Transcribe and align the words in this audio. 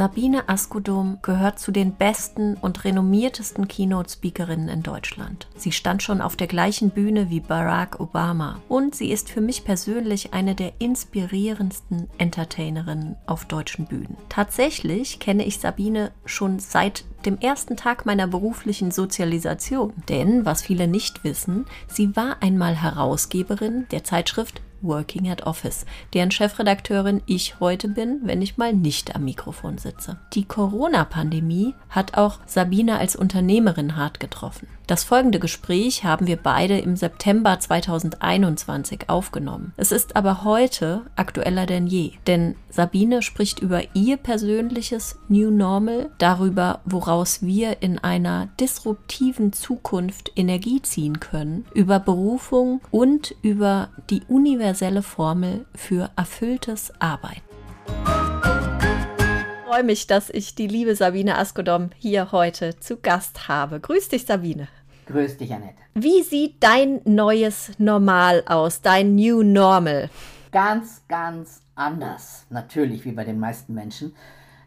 Sabine 0.00 0.48
Askodom 0.48 1.18
gehört 1.20 1.58
zu 1.58 1.72
den 1.72 1.92
besten 1.92 2.54
und 2.54 2.84
renommiertesten 2.84 3.68
Keynote-Speakerinnen 3.68 4.70
in 4.70 4.82
Deutschland. 4.82 5.46
Sie 5.56 5.72
stand 5.72 6.02
schon 6.02 6.22
auf 6.22 6.36
der 6.36 6.46
gleichen 6.46 6.88
Bühne 6.88 7.28
wie 7.28 7.40
Barack 7.40 8.00
Obama 8.00 8.62
und 8.70 8.94
sie 8.94 9.10
ist 9.10 9.28
für 9.28 9.42
mich 9.42 9.62
persönlich 9.62 10.32
eine 10.32 10.54
der 10.54 10.72
inspirierendsten 10.78 12.08
Entertainerinnen 12.16 13.16
auf 13.26 13.44
deutschen 13.44 13.84
Bühnen. 13.84 14.16
Tatsächlich 14.30 15.18
kenne 15.18 15.44
ich 15.44 15.60
Sabine 15.60 16.12
schon 16.24 16.60
seit 16.60 17.04
dem 17.26 17.36
ersten 17.36 17.76
Tag 17.76 18.06
meiner 18.06 18.26
beruflichen 18.26 18.92
Sozialisation. 18.92 19.92
Denn, 20.08 20.46
was 20.46 20.62
viele 20.62 20.88
nicht 20.88 21.24
wissen, 21.24 21.66
sie 21.88 22.16
war 22.16 22.38
einmal 22.40 22.74
Herausgeberin 22.74 23.84
der 23.90 24.02
Zeitschrift 24.02 24.62
Working 24.82 25.28
at 25.28 25.46
Office, 25.46 25.84
deren 26.14 26.30
Chefredakteurin 26.30 27.22
ich 27.26 27.60
heute 27.60 27.88
bin, 27.88 28.20
wenn 28.22 28.42
ich 28.42 28.56
mal 28.56 28.72
nicht 28.72 29.14
am 29.14 29.24
Mikrofon 29.24 29.78
sitze. 29.78 30.18
Die 30.32 30.44
Corona-Pandemie 30.44 31.74
hat 31.88 32.16
auch 32.16 32.38
Sabine 32.46 32.98
als 32.98 33.16
Unternehmerin 33.16 33.96
hart 33.96 34.20
getroffen. 34.20 34.68
Das 34.86 35.04
folgende 35.04 35.38
Gespräch 35.38 36.02
haben 36.02 36.26
wir 36.26 36.36
beide 36.36 36.78
im 36.78 36.96
September 36.96 37.60
2021 37.60 39.08
aufgenommen. 39.08 39.72
Es 39.76 39.92
ist 39.92 40.16
aber 40.16 40.42
heute 40.42 41.02
aktueller 41.14 41.66
denn 41.66 41.86
je, 41.86 42.12
denn 42.26 42.56
Sabine 42.70 43.22
spricht 43.22 43.60
über 43.60 43.82
ihr 43.94 44.16
persönliches 44.16 45.16
New 45.28 45.50
Normal, 45.52 46.10
darüber, 46.18 46.80
woraus 46.84 47.42
wir 47.42 47.82
in 47.82 47.98
einer 47.98 48.48
disruptiven 48.58 49.52
Zukunft 49.52 50.32
Energie 50.34 50.82
ziehen 50.82 51.20
können, 51.20 51.66
über 51.72 52.00
Berufung 52.00 52.80
und 52.90 53.36
über 53.42 53.90
die 54.10 54.22
universelle 54.26 54.69
Formel 55.02 55.66
für 55.74 56.10
erfülltes 56.16 56.92
Arbeiten 57.00 57.42
Ich 57.86 59.66
freue 59.66 59.82
mich, 59.84 60.06
dass 60.06 60.30
ich 60.30 60.54
die 60.54 60.66
liebe 60.66 60.94
Sabine 60.94 61.38
Askodom 61.38 61.90
hier 61.96 62.32
heute 62.32 62.78
zu 62.78 62.96
Gast 62.96 63.48
habe. 63.48 63.80
Grüß 63.80 64.08
dich, 64.08 64.26
Sabine. 64.26 64.68
Grüß 65.06 65.38
dich, 65.38 65.52
Annette. 65.52 65.78
Wie 65.94 66.22
sieht 66.22 66.62
dein 66.62 67.00
neues 67.04 67.72
Normal 67.78 68.44
aus, 68.46 68.80
dein 68.80 69.16
New 69.16 69.42
Normal? 69.42 70.08
Ganz, 70.52 71.02
ganz 71.08 71.62
anders, 71.74 72.46
natürlich, 72.50 73.04
wie 73.04 73.12
bei 73.12 73.24
den 73.24 73.40
meisten 73.40 73.74
Menschen. 73.74 74.14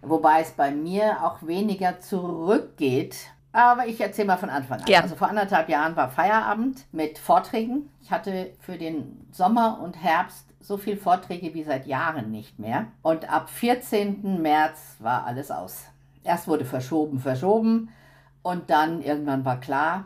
Wobei 0.01 0.41
es 0.41 0.51
bei 0.51 0.71
mir 0.71 1.23
auch 1.23 1.47
weniger 1.47 1.99
zurückgeht. 1.99 3.15
Aber 3.53 3.87
ich 3.87 4.01
erzähle 4.01 4.27
mal 4.27 4.37
von 4.37 4.49
Anfang 4.49 4.81
an. 4.81 4.87
Ja. 4.87 5.01
Also 5.01 5.15
vor 5.15 5.29
anderthalb 5.29 5.69
Jahren 5.69 5.95
war 5.95 6.09
Feierabend 6.09 6.85
mit 6.91 7.19
Vorträgen. 7.19 7.89
Ich 8.01 8.11
hatte 8.11 8.51
für 8.59 8.77
den 8.77 9.27
Sommer 9.31 9.79
und 9.81 10.03
Herbst 10.03 10.47
so 10.59 10.77
viele 10.77 10.97
Vorträge 10.97 11.53
wie 11.53 11.63
seit 11.63 11.85
Jahren 11.85 12.31
nicht 12.31 12.57
mehr. 12.59 12.87
Und 13.03 13.31
ab 13.31 13.49
14. 13.49 14.41
März 14.41 14.97
war 14.99 15.25
alles 15.25 15.51
aus. 15.51 15.83
Erst 16.23 16.47
wurde 16.47 16.65
verschoben, 16.65 17.19
verschoben. 17.19 17.89
Und 18.41 18.69
dann 18.69 19.01
irgendwann 19.01 19.45
war 19.45 19.59
klar, 19.59 20.05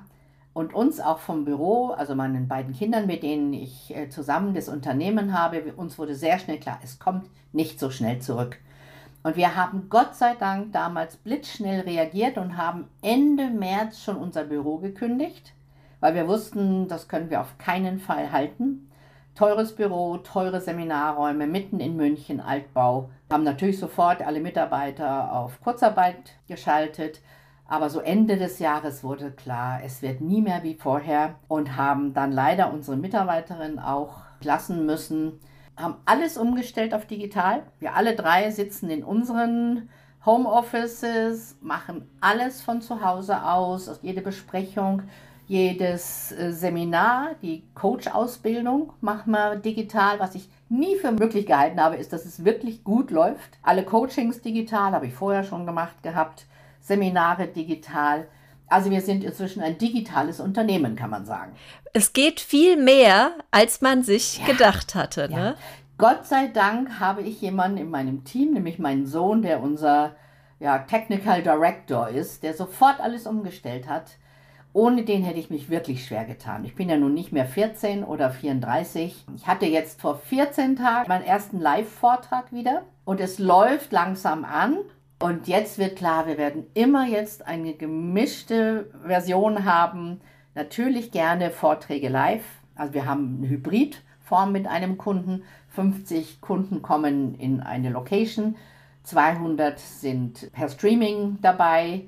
und 0.58 0.74
uns 0.74 1.00
auch 1.00 1.20
vom 1.20 1.46
Büro, 1.46 1.90
also 1.90 2.16
meinen 2.16 2.48
beiden 2.48 2.74
Kindern, 2.74 3.06
mit 3.06 3.22
denen 3.22 3.54
ich 3.54 3.96
äh, 3.96 4.10
zusammen 4.10 4.56
das 4.56 4.70
Unternehmen 4.70 5.38
habe, 5.38 5.62
uns 5.76 6.00
wurde 6.00 6.16
sehr 6.16 6.40
schnell 6.40 6.60
klar, 6.60 6.80
es 6.84 6.98
kommt 6.98 7.30
nicht 7.54 7.80
so 7.80 7.92
schnell 7.92 8.18
zurück. 8.24 8.58
Und 9.24 9.36
wir 9.36 9.56
haben 9.56 9.90
Gott 9.90 10.16
sei 10.16 10.36
Dank 10.36 10.72
damals 10.72 11.18
blitzschnell 11.18 11.82
reagiert 11.82 12.38
und 12.38 12.58
haben 12.58 12.88
Ende 13.02 13.50
März 13.50 14.02
schon 14.02 14.16
unser 14.16 14.44
Büro 14.44 14.78
gekündigt, 14.78 15.54
weil 16.00 16.16
wir 16.16 16.28
wussten, 16.28 16.88
das 16.88 17.08
können 17.08 17.30
wir 17.30 17.42
auf 17.42 17.58
keinen 17.58 18.00
Fall 18.00 18.32
halten. 18.32 18.90
Teures 19.36 19.76
Büro, 19.76 20.18
teure 20.18 20.62
Seminarräume 20.62 21.46
mitten 21.46 21.80
in 21.80 21.96
München, 21.96 22.40
Altbau. 22.40 23.10
Haben 23.32 23.44
natürlich 23.44 23.80
sofort 23.80 24.22
alle 24.22 24.40
Mitarbeiter 24.40 25.32
auf 25.34 25.62
Kurzarbeit 25.62 26.36
geschaltet 26.48 27.22
aber 27.68 27.90
so 27.90 28.00
Ende 28.00 28.38
des 28.38 28.60
Jahres 28.60 29.04
wurde 29.04 29.32
klar, 29.32 29.82
es 29.84 30.02
wird 30.02 30.22
nie 30.22 30.42
mehr 30.42 30.64
wie 30.64 30.76
vorher 30.76 31.36
und 31.50 31.76
haben 31.76 32.14
dann 32.14 32.32
leider 32.32 32.72
unsere 32.72 32.96
Mitarbeiterin 32.96 33.78
auch 33.78 34.22
lassen 34.42 34.86
müssen, 34.86 35.40
haben 35.78 35.96
alles 36.06 36.38
umgestellt 36.38 36.94
auf 36.94 37.06
digital. 37.06 37.64
Wir 37.80 37.96
alle 37.96 38.16
drei 38.16 38.50
sitzen 38.52 38.90
in 38.90 39.04
unseren 39.04 39.90
Homeoffices, 40.26 41.58
machen 41.62 42.10
alles 42.20 42.62
von 42.62 42.82
zu 42.82 43.02
Hause 43.02 43.44
aus, 43.44 44.00
jede 44.02 44.22
Besprechung, 44.22 45.04
jedes 45.48 46.34
äh, 46.34 46.52
Seminar, 46.52 47.36
die 47.42 47.64
Coach-Ausbildung 47.74 48.92
machen 49.00 49.32
wir 49.32 49.56
digital. 49.56 50.20
Was 50.20 50.36
ich 50.36 50.50
nie 50.68 50.98
für 50.98 51.14
möglich 51.14 51.46
gehalten 51.46 51.80
habe, 51.80 51.96
ist, 51.96 52.12
dass 52.12 52.26
es 52.26 52.44
wirklich 52.44 52.84
gut 52.84 53.12
läuft. 53.12 53.58
Alle 53.62 53.84
Coachings 53.84 54.42
digital 54.42 54.92
habe 54.92 55.08
ich 55.08 55.14
vorher 55.14 55.44
schon 55.44 55.66
gemacht 55.66 56.04
gehabt. 56.04 56.46
Seminare 56.82 57.48
digital. 57.48 58.28
Also 58.68 58.92
wir 58.92 59.02
sind 59.02 59.24
inzwischen 59.24 59.62
ein 59.62 59.78
digitales 59.78 60.40
Unternehmen, 60.40 60.96
kann 60.96 61.10
man 61.10 61.26
sagen. 61.26 61.54
Es 61.94 62.14
geht 62.14 62.40
viel 62.40 62.76
mehr, 62.76 63.32
als 63.50 63.82
man 63.82 64.04
sich 64.04 64.40
ja. 64.40 64.46
gedacht 64.46 64.94
hatte. 64.94 65.30
Ne? 65.30 65.38
Ja. 65.38 65.56
Gott 65.98 66.26
sei 66.28 66.48
Dank 66.48 67.00
habe 67.00 67.22
ich 67.22 67.42
jemanden 67.42 67.78
in 67.78 67.90
meinem 67.90 68.24
Team, 68.24 68.54
nämlich 68.54 68.78
meinen 68.78 69.08
Sohn, 69.08 69.42
der 69.42 69.64
unser 69.64 70.16
ja, 70.60 70.80
Technical 70.80 71.42
Director 71.42 72.10
ist, 72.10 72.44
der 72.44 72.54
sofort 72.54 73.00
alles 73.00 73.26
umgestellt 73.26 73.88
hat. 73.88 74.18
Ohne 74.74 75.04
den 75.04 75.24
hätte 75.24 75.40
ich 75.40 75.50
mich 75.50 75.70
wirklich 75.70 76.06
schwer 76.06 76.26
getan. 76.26 76.64
Ich 76.64 76.76
bin 76.76 76.88
ja 76.88 76.98
nun 76.98 77.14
nicht 77.14 77.32
mehr 77.32 77.46
14 77.46 78.04
oder 78.04 78.30
34. 78.30 79.26
Ich 79.36 79.48
hatte 79.48 79.66
jetzt 79.66 80.02
vor 80.02 80.18
14 80.18 80.76
Tagen 80.76 81.08
meinen 81.08 81.24
ersten 81.24 81.60
Live-Vortrag 81.60 82.52
wieder 82.52 82.84
und 83.04 83.20
es 83.20 83.40
läuft 83.40 83.92
langsam 83.92 84.46
an. 84.46 84.78
Und 85.20 85.48
jetzt 85.48 85.80
wird 85.80 85.96
klar, 85.96 86.28
wir 86.28 86.38
werden 86.38 86.68
immer 86.76 87.08
jetzt 87.08 87.46
eine 87.48 87.74
gemischte 87.74 88.92
Version 89.04 89.66
haben. 89.66 90.22
Natürlich 90.54 91.12
gerne 91.12 91.50
Vorträge 91.50 92.10
live. 92.10 92.46
Also 92.76 92.94
wir 92.94 93.06
haben 93.06 93.38
eine 93.40 93.50
Hybridform 93.50 94.52
mit 94.52 94.68
einem 94.68 94.98
Kunden. 94.98 95.44
50 95.70 96.40
Kunden 96.42 96.82
kommen 96.84 97.34
in 97.36 97.62
eine 97.62 97.90
Location. 97.90 98.56
200 99.04 99.80
sind 99.80 100.52
per 100.52 100.70
Streaming 100.70 101.40
dabei. 101.42 102.06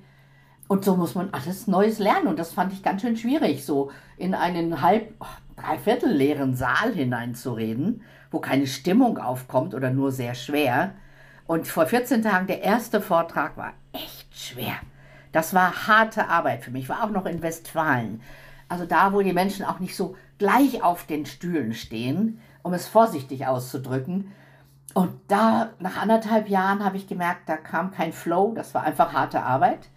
Und 0.67 0.85
so 0.85 0.95
muss 0.95 1.15
man 1.15 1.29
alles 1.31 1.65
Neues 1.65 1.97
lernen. 1.97 2.27
Und 2.27 2.37
das 2.37 2.53
fand 2.53 2.73
ich 2.73 2.83
ganz 2.83 3.01
schön 3.01 3.17
schwierig, 3.17 3.65
so 3.65 3.89
in 4.17 4.35
einen 4.35 4.83
halb, 4.83 5.15
dreiviertel 5.55 6.11
leeren 6.11 6.55
Saal 6.55 6.93
hineinzureden, 6.93 8.03
wo 8.29 8.39
keine 8.39 8.67
Stimmung 8.67 9.17
aufkommt 9.17 9.73
oder 9.73 9.89
nur 9.89 10.11
sehr 10.11 10.35
schwer. 10.35 10.93
Und 11.49 11.67
vor 11.67 11.87
14 11.87 12.21
Tagen, 12.21 12.45
der 12.45 12.61
erste 12.61 13.01
Vortrag 13.01 13.57
war 13.57 13.73
echt 13.91 14.37
schwer. 14.37 14.75
Das 15.31 15.55
war 15.55 15.87
harte 15.87 16.27
Arbeit 16.27 16.63
für 16.63 16.69
mich. 16.69 16.83
Ich 16.83 16.89
war 16.89 17.03
auch 17.03 17.09
noch 17.09 17.25
in 17.25 17.41
Westfalen. 17.41 18.21
Also 18.67 18.85
da, 18.85 19.13
wo 19.13 19.21
die 19.21 19.33
Menschen 19.33 19.65
auch 19.65 19.79
nicht 19.79 19.95
so 19.95 20.15
gleich 20.37 20.83
auf 20.83 21.07
den 21.07 21.25
Stühlen 21.25 21.73
stehen, 21.73 22.39
um 22.61 22.71
es 22.73 22.87
vorsichtig 22.87 23.47
auszudrücken. 23.47 24.31
Und 24.93 25.19
da, 25.27 25.71
nach 25.79 25.99
anderthalb 25.99 26.49
Jahren, 26.49 26.85
habe 26.85 26.97
ich 26.97 27.07
gemerkt, 27.07 27.49
da 27.49 27.57
kam 27.57 27.89
kein 27.89 28.13
Flow. 28.13 28.53
Das 28.53 28.75
war 28.75 28.83
einfach 28.83 29.13
harte 29.13 29.41
Arbeit. 29.41 29.89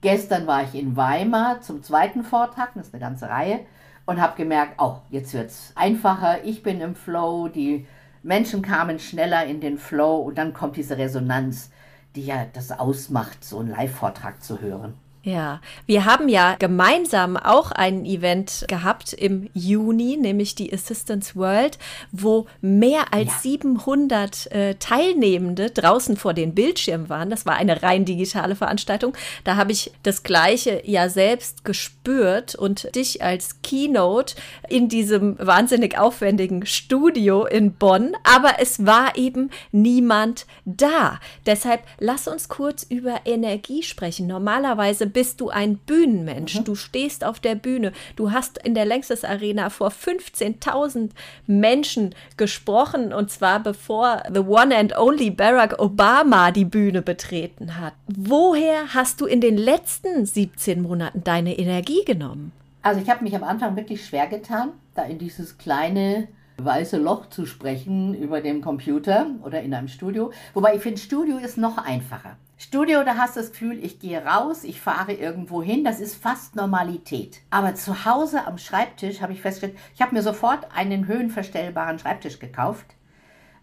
Gestern 0.00 0.46
war 0.46 0.62
ich 0.62 0.74
in 0.74 0.96
Weimar 0.96 1.60
zum 1.60 1.82
zweiten 1.82 2.24
Vortrag, 2.24 2.70
das 2.74 2.86
ist 2.86 2.94
eine 2.94 3.02
ganze 3.02 3.28
Reihe, 3.28 3.60
und 4.06 4.18
habe 4.18 4.34
gemerkt, 4.38 4.76
oh, 4.78 4.96
jetzt 5.10 5.34
wird 5.34 5.50
es 5.50 5.72
einfacher. 5.74 6.42
Ich 6.44 6.62
bin 6.62 6.80
im 6.80 6.94
Flow, 6.94 7.48
die 7.48 7.86
Menschen 8.26 8.60
kamen 8.60 8.98
schneller 8.98 9.46
in 9.46 9.60
den 9.60 9.78
Flow 9.78 10.16
und 10.16 10.36
dann 10.36 10.52
kommt 10.52 10.76
diese 10.76 10.98
Resonanz, 10.98 11.70
die 12.16 12.26
ja 12.26 12.44
das 12.52 12.72
ausmacht, 12.72 13.44
so 13.44 13.60
einen 13.60 13.68
Live-Vortrag 13.68 14.42
zu 14.42 14.60
hören. 14.60 14.94
Ja, 15.26 15.60
wir 15.86 16.04
haben 16.04 16.28
ja 16.28 16.54
gemeinsam 16.56 17.36
auch 17.36 17.72
ein 17.72 18.04
Event 18.04 18.64
gehabt 18.68 19.12
im 19.12 19.50
Juni, 19.54 20.16
nämlich 20.16 20.54
die 20.54 20.72
Assistance 20.72 21.34
World, 21.34 21.80
wo 22.12 22.46
mehr 22.60 23.12
als 23.12 23.30
ja. 23.42 23.50
700 23.58 24.52
äh, 24.52 24.74
Teilnehmende 24.76 25.70
draußen 25.70 26.16
vor 26.16 26.32
den 26.32 26.54
Bildschirmen 26.54 27.08
waren. 27.08 27.28
Das 27.28 27.44
war 27.44 27.56
eine 27.56 27.82
rein 27.82 28.04
digitale 28.04 28.54
Veranstaltung. 28.54 29.14
Da 29.42 29.56
habe 29.56 29.72
ich 29.72 29.90
das 30.04 30.22
Gleiche 30.22 30.80
ja 30.84 31.08
selbst 31.08 31.64
gespürt 31.64 32.54
und 32.54 32.94
dich 32.94 33.20
als 33.20 33.62
Keynote 33.62 34.36
in 34.68 34.88
diesem 34.88 35.36
wahnsinnig 35.40 35.98
aufwendigen 35.98 36.66
Studio 36.66 37.46
in 37.46 37.72
Bonn. 37.72 38.14
Aber 38.22 38.60
es 38.60 38.86
war 38.86 39.16
eben 39.16 39.50
niemand 39.72 40.46
da. 40.64 41.18
Deshalb 41.46 41.82
lass 41.98 42.28
uns 42.28 42.48
kurz 42.48 42.84
über 42.84 43.22
Energie 43.24 43.82
sprechen. 43.82 44.28
Normalerweise 44.28 45.15
bist 45.16 45.40
du 45.40 45.48
ein 45.48 45.78
Bühnenmensch. 45.78 46.56
Mhm. 46.56 46.64
Du 46.64 46.74
stehst 46.74 47.24
auf 47.24 47.40
der 47.40 47.54
Bühne. 47.54 47.92
Du 48.16 48.32
hast 48.32 48.58
in 48.58 48.74
der 48.74 48.84
Längstes 48.84 49.24
Arena 49.24 49.70
vor 49.70 49.88
15.000 49.88 51.08
Menschen 51.46 52.14
gesprochen 52.36 53.14
und 53.14 53.30
zwar 53.30 53.60
bevor 53.60 54.24
the 54.30 54.40
one 54.40 54.76
and 54.76 54.94
only 54.98 55.30
Barack 55.30 55.78
Obama 55.78 56.50
die 56.50 56.66
Bühne 56.66 57.00
betreten 57.00 57.80
hat. 57.80 57.94
Woher 58.08 58.92
hast 58.92 59.22
du 59.22 59.24
in 59.24 59.40
den 59.40 59.56
letzten 59.56 60.26
17 60.26 60.82
Monaten 60.82 61.24
deine 61.24 61.58
Energie 61.58 62.04
genommen? 62.04 62.52
Also 62.82 63.00
ich 63.00 63.08
habe 63.08 63.24
mich 63.24 63.34
am 63.34 63.42
Anfang 63.42 63.74
wirklich 63.74 64.04
schwer 64.04 64.26
getan, 64.26 64.72
da 64.94 65.04
in 65.04 65.16
dieses 65.16 65.56
kleine 65.56 66.28
weiße 66.58 66.98
Loch 66.98 67.30
zu 67.30 67.46
sprechen 67.46 68.12
über 68.14 68.42
dem 68.42 68.60
Computer 68.60 69.28
oder 69.42 69.62
in 69.62 69.72
einem 69.72 69.88
Studio. 69.88 70.30
Wobei 70.52 70.74
ich 70.74 70.82
finde, 70.82 71.00
Studio 71.00 71.38
ist 71.38 71.56
noch 71.56 71.78
einfacher. 71.78 72.36
Studio, 72.58 73.04
da 73.04 73.18
hast 73.18 73.36
du 73.36 73.40
das 73.40 73.50
Gefühl, 73.50 73.84
ich 73.84 74.00
gehe 74.00 74.24
raus, 74.24 74.64
ich 74.64 74.80
fahre 74.80 75.12
irgendwo 75.12 75.62
hin, 75.62 75.84
das 75.84 76.00
ist 76.00 76.16
fast 76.16 76.56
Normalität. 76.56 77.42
Aber 77.50 77.74
zu 77.74 78.06
Hause 78.06 78.46
am 78.46 78.56
Schreibtisch 78.56 79.20
habe 79.20 79.34
ich 79.34 79.42
festgestellt, 79.42 79.78
ich 79.94 80.00
habe 80.00 80.14
mir 80.14 80.22
sofort 80.22 80.66
einen 80.74 81.06
höhenverstellbaren 81.06 81.98
Schreibtisch 81.98 82.38
gekauft, 82.38 82.86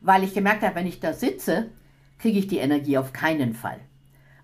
weil 0.01 0.23
ich 0.23 0.35
gemerkt 0.35 0.61
habe, 0.61 0.75
wenn 0.75 0.85
ich 0.85 0.99
da 0.99 1.13
sitze, 1.13 1.71
kriege 2.19 2.37
ich 2.37 2.47
die 2.47 2.59
Energie 2.59 2.99
auf 2.99 3.13
keinen 3.13 3.55
Fall. 3.55 3.79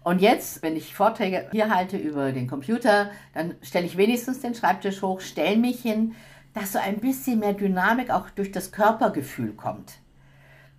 Und 0.04 0.20
jetzt, 0.20 0.64
wenn 0.64 0.76
ich 0.76 0.96
Vorträge 0.96 1.48
hier 1.52 1.70
halte 1.70 1.98
über 1.98 2.32
den 2.32 2.48
Computer, 2.48 3.12
dann 3.36 3.54
stelle 3.62 3.86
ich 3.86 3.98
wenigstens 3.98 4.40
den 4.40 4.56
Schreibtisch 4.56 5.04
hoch, 5.04 5.22
stelle 5.22 5.58
mich 5.58 5.80
hin, 5.82 6.16
dass 6.56 6.72
so 6.72 6.80
ein 6.80 6.98
bisschen 6.98 7.38
mehr 7.38 7.54
Dynamik 7.54 8.10
auch 8.10 8.32
durch 8.32 8.52
das 8.52 8.72
Körpergefühl 8.72 9.54
kommt. 9.54 10.00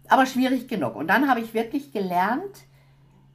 Aber 0.09 0.27
schwierig 0.27 0.67
genug. 0.67 0.97
Und 0.97 1.07
dann 1.07 1.29
habe 1.29 1.39
ich 1.39 1.55
wirklich 1.55 1.93
gelernt, 1.93 2.65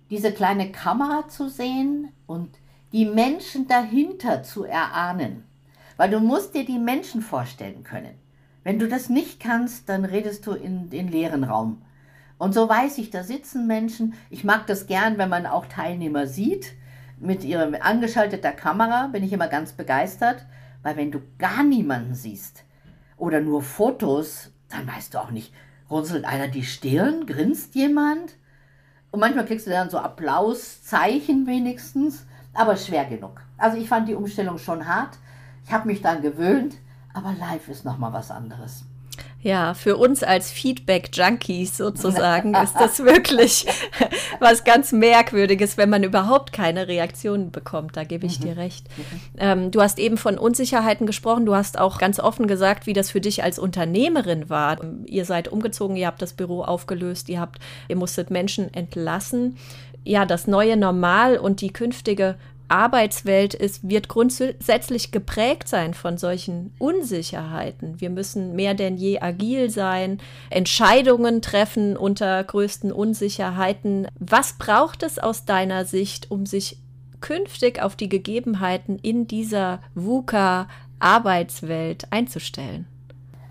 diese 0.10 0.32
kleine 0.32 0.72
Kamera 0.72 1.28
zu 1.28 1.50
sehen 1.50 2.10
und 2.28 2.50
die 2.92 3.06
Menschen 3.06 3.68
dahinter 3.68 4.44
zu 4.44 4.64
erahnen. 4.64 5.44
Weil 5.98 6.10
du 6.10 6.20
musst 6.20 6.54
dir 6.54 6.66
die 6.66 6.80
Menschen 6.80 7.22
vorstellen 7.22 7.84
können. 7.84 8.16
Wenn 8.64 8.80
du 8.80 8.88
das 8.88 9.10
nicht 9.10 9.40
kannst, 9.40 9.90
dann 9.90 10.06
redest 10.06 10.46
du 10.48 10.54
in 10.54 10.90
den 10.90 11.08
leeren 11.08 11.44
Raum. 11.44 11.82
Und 12.38 12.54
so 12.54 12.68
weiß 12.68 12.98
ich, 12.98 13.12
da 13.12 13.24
sitzen 13.24 13.68
Menschen. 13.68 14.14
Ich 14.30 14.44
mag 14.44 14.68
das 14.68 14.88
gern, 14.88 15.18
wenn 15.18 15.30
man 15.30 15.46
auch 15.46 15.68
Teilnehmer 15.68 16.28
sieht. 16.28 16.74
Mit 17.18 17.44
ihrem 17.44 17.76
angeschalteter 17.80 18.52
Kamera 18.52 19.08
bin 19.08 19.24
ich 19.24 19.32
immer 19.32 19.48
ganz 19.48 19.72
begeistert, 19.72 20.46
weil 20.84 20.98
wenn 20.98 21.12
du 21.12 21.22
gar 21.38 21.64
niemanden 21.64 22.14
siehst 22.14 22.66
oder 23.18 23.40
nur 23.40 23.62
Fotos, 23.62 24.52
dann 24.70 24.88
weißt 24.88 25.14
du 25.14 25.20
auch 25.20 25.32
nicht, 25.32 25.54
runzelt 25.90 26.26
einer 26.26 26.50
die 26.50 26.66
Stirn, 26.66 27.26
grinst 27.26 27.76
jemand? 27.76 28.36
Und 29.16 29.22
manchmal 29.22 29.46
kriegst 29.46 29.66
du 29.66 29.72
dann 29.72 29.90
so 29.90 29.98
Applauszeichen 29.98 31.48
wenigstens, 31.48 32.26
aber 32.54 32.76
schwer 32.76 33.06
genug. 33.06 33.40
Also 33.58 33.78
ich 33.78 33.88
fand 33.88 34.10
die 34.10 34.14
Umstellung 34.14 34.58
schon 34.58 34.86
hart. 34.90 35.18
Ich 35.64 35.72
habe 35.72 35.88
mich 35.88 36.02
dann 36.02 36.22
gewöhnt, 36.22 36.76
aber 37.14 37.32
live 37.32 37.70
ist 37.70 37.86
noch 37.86 37.98
mal 37.98 38.12
was 38.12 38.30
anderes. 38.30 38.84
Ja, 39.46 39.76
für 39.76 39.96
uns 39.98 40.24
als 40.24 40.50
Feedback-Junkies 40.50 41.78
sozusagen 41.78 42.56
ist 42.56 42.74
das 42.80 43.04
wirklich 43.06 43.68
was 44.40 44.64
ganz 44.64 44.92
Merkwürdiges, 44.92 45.78
wenn 45.78 45.92
man 45.92 46.02
überhaupt 46.02 46.52
keine 46.52 46.88
Reaktionen 46.88 47.52
bekommt. 47.52 47.96
Da 47.96 48.06
gebe 48.06 48.26
ich 48.26 48.40
mhm. 48.40 48.44
dir 48.44 48.58
recht. 48.58 48.88
Mhm. 48.98 49.04
Ähm, 49.38 49.70
du 49.70 49.84
hast 49.84 50.00
eben 50.00 50.18
von 50.18 50.40
Unsicherheiten 50.40 51.06
gesprochen. 51.06 51.46
Du 51.46 51.54
hast 51.54 51.78
auch 51.78 52.00
ganz 52.00 52.20
offen 52.20 52.48
gesagt, 52.48 52.88
wie 52.88 52.94
das 52.94 53.12
für 53.12 53.22
dich 53.22 53.44
als 53.44 53.60
Unternehmerin 53.60 54.50
war. 54.50 54.80
Ihr 55.06 55.26
seid 55.26 55.48
umgezogen, 55.48 55.96
ihr 55.96 56.08
habt 56.08 56.24
das 56.24 56.34
Büro 56.34 56.64
aufgelöst, 56.64 57.30
ihr 57.30 57.40
habt, 57.40 57.60
ihr 57.88 57.98
musstet 57.98 58.32
Menschen 58.32 58.74
entlassen. 58.74 59.58
Ja, 60.04 60.26
das 60.26 60.48
neue 60.48 60.76
Normal 60.76 61.38
und 61.38 61.62
die 61.62 61.72
künftige 61.72 62.34
Arbeitswelt 62.68 63.54
ist, 63.54 63.88
wird 63.88 64.08
grundsätzlich 64.08 65.12
geprägt 65.12 65.68
sein 65.68 65.94
von 65.94 66.18
solchen 66.18 66.74
Unsicherheiten. 66.80 68.02
Wir 68.02 68.10
müssen 68.10 68.56
mehr 68.56 68.74
denn 68.74 68.98
je 68.98 69.20
agil 69.20 69.70
sein, 69.70 70.20
Entscheidungen 70.50 71.42
treffen 71.42 71.96
unter 71.98 72.44
größten 72.44 72.92
Unsicherheiten. 72.92 74.08
Was 74.20 74.54
braucht 74.54 75.04
es 75.04 75.20
aus 75.20 75.46
deiner 75.46 75.86
Sicht, 75.86 76.32
um 76.32 76.46
sich 76.46 76.80
künftig 77.22 77.82
auf 77.82 77.96
die 77.96 78.10
Gegebenheiten 78.10 79.00
in 79.00 79.28
dieser 79.28 79.80
VUCA-Arbeitswelt 79.96 82.12
einzustellen? 82.12 82.86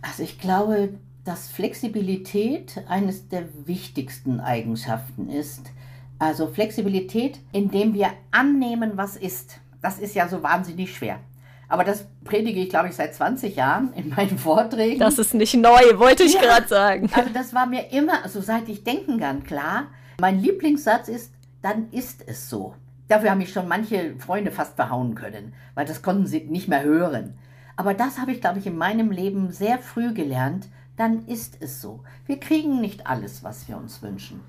Also 0.02 0.22
ich 0.22 0.38
glaube, 0.38 0.90
dass 1.25 1.49
Flexibilität 1.49 2.82
eines 2.88 3.28
der 3.28 3.44
wichtigsten 3.67 4.40
Eigenschaften 4.40 5.31
ist, 5.31 5.70
also 6.19 6.46
Flexibilität, 6.46 7.40
indem 7.52 7.94
wir 7.94 8.11
annehmen, 8.31 8.93
was 8.96 9.16
ist. 9.16 9.61
Das 9.82 9.99
ist 9.99 10.14
ja 10.14 10.28
so 10.28 10.43
wahnsinnig 10.43 10.94
schwer. 10.94 11.20
Aber 11.69 11.84
das 11.84 12.06
predige 12.25 12.61
ich, 12.61 12.69
glaube 12.69 12.88
ich, 12.88 12.94
seit 12.94 13.14
20 13.14 13.56
Jahren 13.56 13.93
in 13.94 14.11
meinen 14.11 14.38
Vorträgen. 14.38 15.00
Das 15.00 15.19
ist 15.19 15.34
nicht 15.34 15.55
neu, 15.55 15.99
wollte 15.99 16.22
ich 16.22 16.34
ja, 16.34 16.40
gerade 16.40 16.69
sagen. 16.69 17.11
Also 17.12 17.31
das 17.32 17.55
war 17.55 17.66
mir 17.66 17.90
immer, 17.90 18.22
also 18.22 18.40
seit 18.40 18.69
ich 18.69 18.84
denken 18.84 19.19
kann, 19.19 19.44
klar. 19.44 19.88
Mein 20.20 20.40
Lieblingssatz 20.40 21.08
ist, 21.08 21.32
dann 21.62 21.90
ist 21.90 22.22
es 22.26 22.49
so. 22.49 22.75
Dafür 23.08 23.31
haben 23.31 23.38
mich 23.38 23.52
schon 23.52 23.69
manche 23.69 24.14
Freunde 24.19 24.50
fast 24.50 24.76
verhauen 24.76 25.14
können, 25.14 25.52
weil 25.75 25.87
das 25.87 26.02
konnten 26.02 26.26
sie 26.26 26.40
nicht 26.44 26.69
mehr 26.69 26.82
hören. 26.82 27.37
Aber 27.76 27.93
das 27.93 28.19
habe 28.19 28.32
ich, 28.32 28.40
glaube 28.40 28.60
ich, 28.60 28.67
in 28.67 28.78
meinem 28.78 29.10
Leben 29.10 29.50
sehr 29.50 29.78
früh 29.78 30.14
gelernt. 30.14 30.69
Dann 30.96 31.26
ist 31.26 31.56
es 31.60 31.81
so. 31.81 32.05
Wir 32.25 32.38
kriegen 32.38 32.81
nicht 32.81 33.06
alles, 33.06 33.43
was 33.43 33.69
wir 33.69 33.76
uns 33.76 34.00
wünschen 34.00 34.40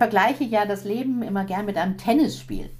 vergleiche 0.00 0.44
ja 0.44 0.64
das 0.64 0.84
Leben 0.84 1.22
immer 1.22 1.44
gern 1.44 1.66
mit 1.66 1.76
einem 1.76 1.98
Tennisspiel. 1.98 2.70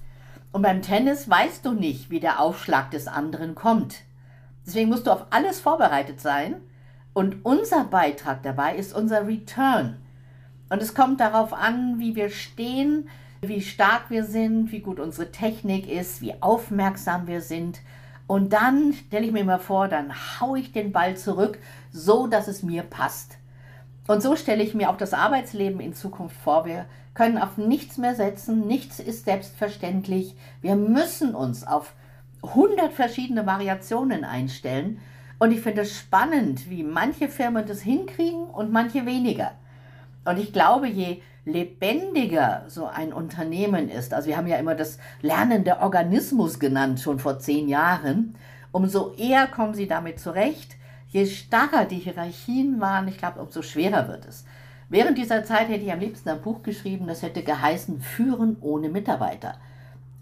Und 0.52 0.62
beim 0.62 0.80
Tennis 0.80 1.28
weißt 1.28 1.66
du 1.66 1.72
nicht, 1.72 2.08
wie 2.08 2.18
der 2.18 2.40
Aufschlag 2.40 2.90
des 2.92 3.08
anderen 3.08 3.54
kommt. 3.54 3.96
Deswegen 4.66 4.88
musst 4.88 5.06
du 5.06 5.10
auf 5.10 5.26
alles 5.28 5.60
vorbereitet 5.60 6.18
sein. 6.18 6.62
Und 7.12 7.44
unser 7.44 7.84
Beitrag 7.84 8.42
dabei 8.42 8.74
ist 8.74 8.94
unser 8.94 9.26
Return. 9.26 9.98
Und 10.70 10.80
es 10.80 10.94
kommt 10.94 11.20
darauf 11.20 11.52
an, 11.52 11.98
wie 11.98 12.16
wir 12.16 12.30
stehen, 12.30 13.10
wie 13.42 13.60
stark 13.60 14.04
wir 14.08 14.24
sind, 14.24 14.72
wie 14.72 14.80
gut 14.80 14.98
unsere 14.98 15.30
Technik 15.30 15.90
ist, 15.90 16.22
wie 16.22 16.32
aufmerksam 16.40 17.26
wir 17.26 17.42
sind. 17.42 17.80
Und 18.28 18.54
dann 18.54 18.94
stelle 18.94 19.26
ich 19.26 19.32
mir 19.32 19.40
immer 19.40 19.58
vor, 19.58 19.88
dann 19.88 20.14
haue 20.40 20.58
ich 20.58 20.72
den 20.72 20.90
Ball 20.90 21.18
zurück, 21.18 21.58
so 21.92 22.26
dass 22.28 22.48
es 22.48 22.62
mir 22.62 22.82
passt. 22.82 23.36
Und 24.10 24.24
so 24.24 24.34
stelle 24.34 24.64
ich 24.64 24.74
mir 24.74 24.90
auch 24.90 24.96
das 24.96 25.14
Arbeitsleben 25.14 25.78
in 25.78 25.94
Zukunft 25.94 26.34
vor. 26.34 26.64
Wir 26.64 26.86
können 27.14 27.38
auf 27.38 27.58
nichts 27.58 27.96
mehr 27.96 28.16
setzen, 28.16 28.66
nichts 28.66 28.98
ist 28.98 29.24
selbstverständlich. 29.24 30.34
Wir 30.60 30.74
müssen 30.74 31.36
uns 31.36 31.64
auf 31.64 31.94
100 32.42 32.92
verschiedene 32.92 33.46
Variationen 33.46 34.24
einstellen. 34.24 34.98
Und 35.38 35.52
ich 35.52 35.60
finde 35.60 35.82
es 35.82 35.96
spannend, 35.96 36.68
wie 36.68 36.82
manche 36.82 37.28
Firmen 37.28 37.68
das 37.68 37.82
hinkriegen 37.82 38.46
und 38.46 38.72
manche 38.72 39.06
weniger. 39.06 39.52
Und 40.24 40.40
ich 40.40 40.52
glaube, 40.52 40.88
je 40.88 41.22
lebendiger 41.44 42.64
so 42.66 42.86
ein 42.86 43.12
Unternehmen 43.12 43.88
ist, 43.88 44.12
also 44.12 44.26
wir 44.26 44.36
haben 44.36 44.48
ja 44.48 44.56
immer 44.56 44.74
das 44.74 44.98
Lernen 45.22 45.62
der 45.62 45.82
Organismus 45.82 46.58
genannt, 46.58 46.98
schon 46.98 47.20
vor 47.20 47.38
zehn 47.38 47.68
Jahren, 47.68 48.34
umso 48.72 49.14
eher 49.14 49.46
kommen 49.46 49.74
sie 49.74 49.86
damit 49.86 50.18
zurecht. 50.18 50.79
Je 51.10 51.26
starrer 51.26 51.86
die 51.86 51.98
Hierarchien 51.98 52.80
waren, 52.80 53.08
ich 53.08 53.18
glaube, 53.18 53.40
umso 53.40 53.62
schwerer 53.62 54.08
wird 54.08 54.26
es. 54.26 54.44
Während 54.88 55.18
dieser 55.18 55.44
Zeit 55.44 55.68
hätte 55.68 55.84
ich 55.84 55.92
am 55.92 56.00
liebsten 56.00 56.28
ein 56.28 56.40
Buch 56.40 56.62
geschrieben, 56.62 57.06
das 57.06 57.22
hätte 57.22 57.42
geheißen 57.42 58.00
Führen 58.00 58.56
ohne 58.60 58.88
Mitarbeiter. 58.88 59.54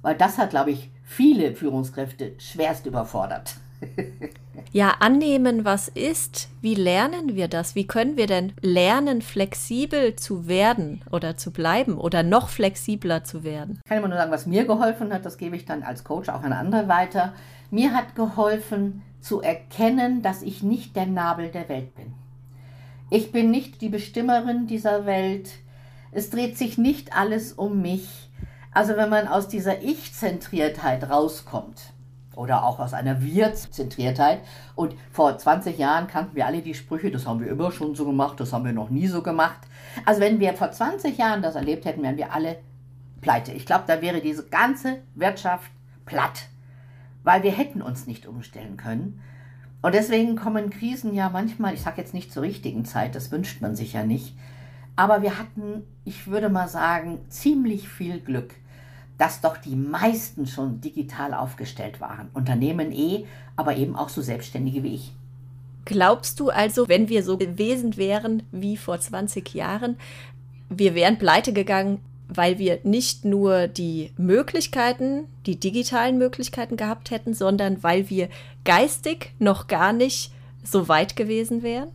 Weil 0.02 0.16
das 0.16 0.38
hat, 0.38 0.50
glaube 0.50 0.70
ich, 0.70 0.90
viele 1.04 1.54
Führungskräfte 1.54 2.32
schwerst 2.38 2.86
überfordert. 2.86 3.56
ja, 4.72 4.94
annehmen, 5.00 5.64
was 5.64 5.88
ist. 5.88 6.48
Wie 6.60 6.74
lernen 6.74 7.36
wir 7.36 7.48
das? 7.48 7.74
Wie 7.74 7.86
können 7.86 8.16
wir 8.16 8.26
denn 8.26 8.52
lernen, 8.60 9.22
flexibel 9.22 10.16
zu 10.16 10.48
werden 10.48 11.02
oder 11.10 11.36
zu 11.36 11.50
bleiben 11.50 11.98
oder 11.98 12.22
noch 12.22 12.48
flexibler 12.48 13.24
zu 13.24 13.44
werden? 13.44 13.80
Ich 13.84 13.88
kann 13.88 13.98
immer 13.98 14.08
nur 14.08 14.18
sagen, 14.18 14.32
was 14.32 14.46
mir 14.46 14.64
geholfen 14.64 15.12
hat, 15.12 15.24
das 15.24 15.38
gebe 15.38 15.56
ich 15.56 15.64
dann 15.64 15.82
als 15.82 16.04
Coach 16.04 16.28
auch 16.28 16.42
an 16.42 16.52
andere 16.52 16.88
weiter. 16.88 17.34
Mir 17.70 17.92
hat 17.92 18.14
geholfen 18.14 19.02
zu 19.20 19.42
erkennen, 19.42 20.22
dass 20.22 20.42
ich 20.42 20.62
nicht 20.62 20.96
der 20.96 21.06
Nabel 21.06 21.50
der 21.50 21.68
Welt 21.68 21.94
bin. 21.94 22.14
Ich 23.10 23.32
bin 23.32 23.50
nicht 23.50 23.80
die 23.80 23.88
Bestimmerin 23.88 24.66
dieser 24.66 25.04
Welt. 25.04 25.50
Es 26.10 26.30
dreht 26.30 26.56
sich 26.56 26.78
nicht 26.78 27.16
alles 27.16 27.52
um 27.52 27.82
mich. 27.82 28.30
Also 28.72 28.96
wenn 28.96 29.10
man 29.10 29.28
aus 29.28 29.48
dieser 29.48 29.82
Ich-Zentriertheit 29.82 31.10
rauskommt 31.10 31.92
oder 32.36 32.64
auch 32.64 32.78
aus 32.78 32.94
einer 32.94 33.20
Wir-Zentriertheit 33.20 34.40
und 34.74 34.94
vor 35.10 35.36
20 35.36 35.76
Jahren 35.78 36.06
kannten 36.06 36.36
wir 36.36 36.46
alle 36.46 36.62
die 36.62 36.74
Sprüche, 36.74 37.10
das 37.10 37.26
haben 37.26 37.40
wir 37.40 37.48
immer 37.48 37.72
schon 37.72 37.94
so 37.94 38.04
gemacht, 38.06 38.40
das 38.40 38.52
haben 38.52 38.64
wir 38.64 38.72
noch 38.72 38.90
nie 38.90 39.08
so 39.08 39.22
gemacht. 39.22 39.60
Also 40.06 40.20
wenn 40.20 40.38
wir 40.38 40.54
vor 40.54 40.70
20 40.70 41.18
Jahren 41.18 41.42
das 41.42 41.56
erlebt 41.56 41.84
hätten, 41.84 42.02
wären 42.02 42.16
wir 42.16 42.32
alle 42.32 42.58
pleite. 43.20 43.52
Ich 43.52 43.66
glaube, 43.66 43.84
da 43.86 44.00
wäre 44.00 44.20
diese 44.20 44.46
ganze 44.46 44.98
Wirtschaft 45.14 45.70
platt, 46.06 46.46
weil 47.24 47.42
wir 47.42 47.52
hätten 47.52 47.82
uns 47.82 48.06
nicht 48.06 48.26
umstellen 48.26 48.76
können. 48.76 49.20
Und 49.80 49.94
deswegen 49.94 50.36
kommen 50.36 50.70
Krisen 50.70 51.14
ja 51.14 51.30
manchmal, 51.30 51.74
ich 51.74 51.82
sage 51.82 52.00
jetzt 52.00 52.14
nicht 52.14 52.32
zur 52.32 52.42
richtigen 52.42 52.84
Zeit, 52.84 53.14
das 53.14 53.30
wünscht 53.30 53.60
man 53.60 53.76
sich 53.76 53.92
ja 53.92 54.04
nicht. 54.04 54.34
Aber 54.96 55.22
wir 55.22 55.38
hatten, 55.38 55.84
ich 56.04 56.26
würde 56.26 56.48
mal 56.48 56.68
sagen, 56.68 57.20
ziemlich 57.28 57.88
viel 57.88 58.18
Glück, 58.18 58.54
dass 59.16 59.40
doch 59.40 59.56
die 59.56 59.76
meisten 59.76 60.46
schon 60.46 60.80
digital 60.80 61.34
aufgestellt 61.34 62.00
waren. 62.00 62.30
Unternehmen 62.34 62.92
eh, 62.92 63.26
aber 63.54 63.76
eben 63.76 63.94
auch 63.94 64.08
so 64.08 64.22
Selbstständige 64.22 64.82
wie 64.82 64.94
ich. 64.94 65.12
Glaubst 65.84 66.40
du 66.40 66.50
also, 66.50 66.88
wenn 66.88 67.08
wir 67.08 67.22
so 67.22 67.38
gewesen 67.38 67.96
wären 67.96 68.42
wie 68.50 68.76
vor 68.76 69.00
20 69.00 69.54
Jahren, 69.54 69.96
wir 70.68 70.94
wären 70.94 71.18
pleite 71.18 71.52
gegangen, 71.52 72.00
weil 72.28 72.58
wir 72.58 72.80
nicht 72.82 73.24
nur 73.24 73.68
die 73.68 74.12
Möglichkeiten, 74.16 75.24
die 75.46 75.58
digitalen 75.58 76.18
Möglichkeiten 76.18 76.76
gehabt 76.76 77.10
hätten, 77.10 77.34
sondern 77.34 77.82
weil 77.82 78.10
wir 78.10 78.28
geistig 78.64 79.32
noch 79.38 79.66
gar 79.66 79.92
nicht 79.92 80.32
so 80.62 80.88
weit 80.88 81.16
gewesen 81.16 81.62
wären? 81.62 81.88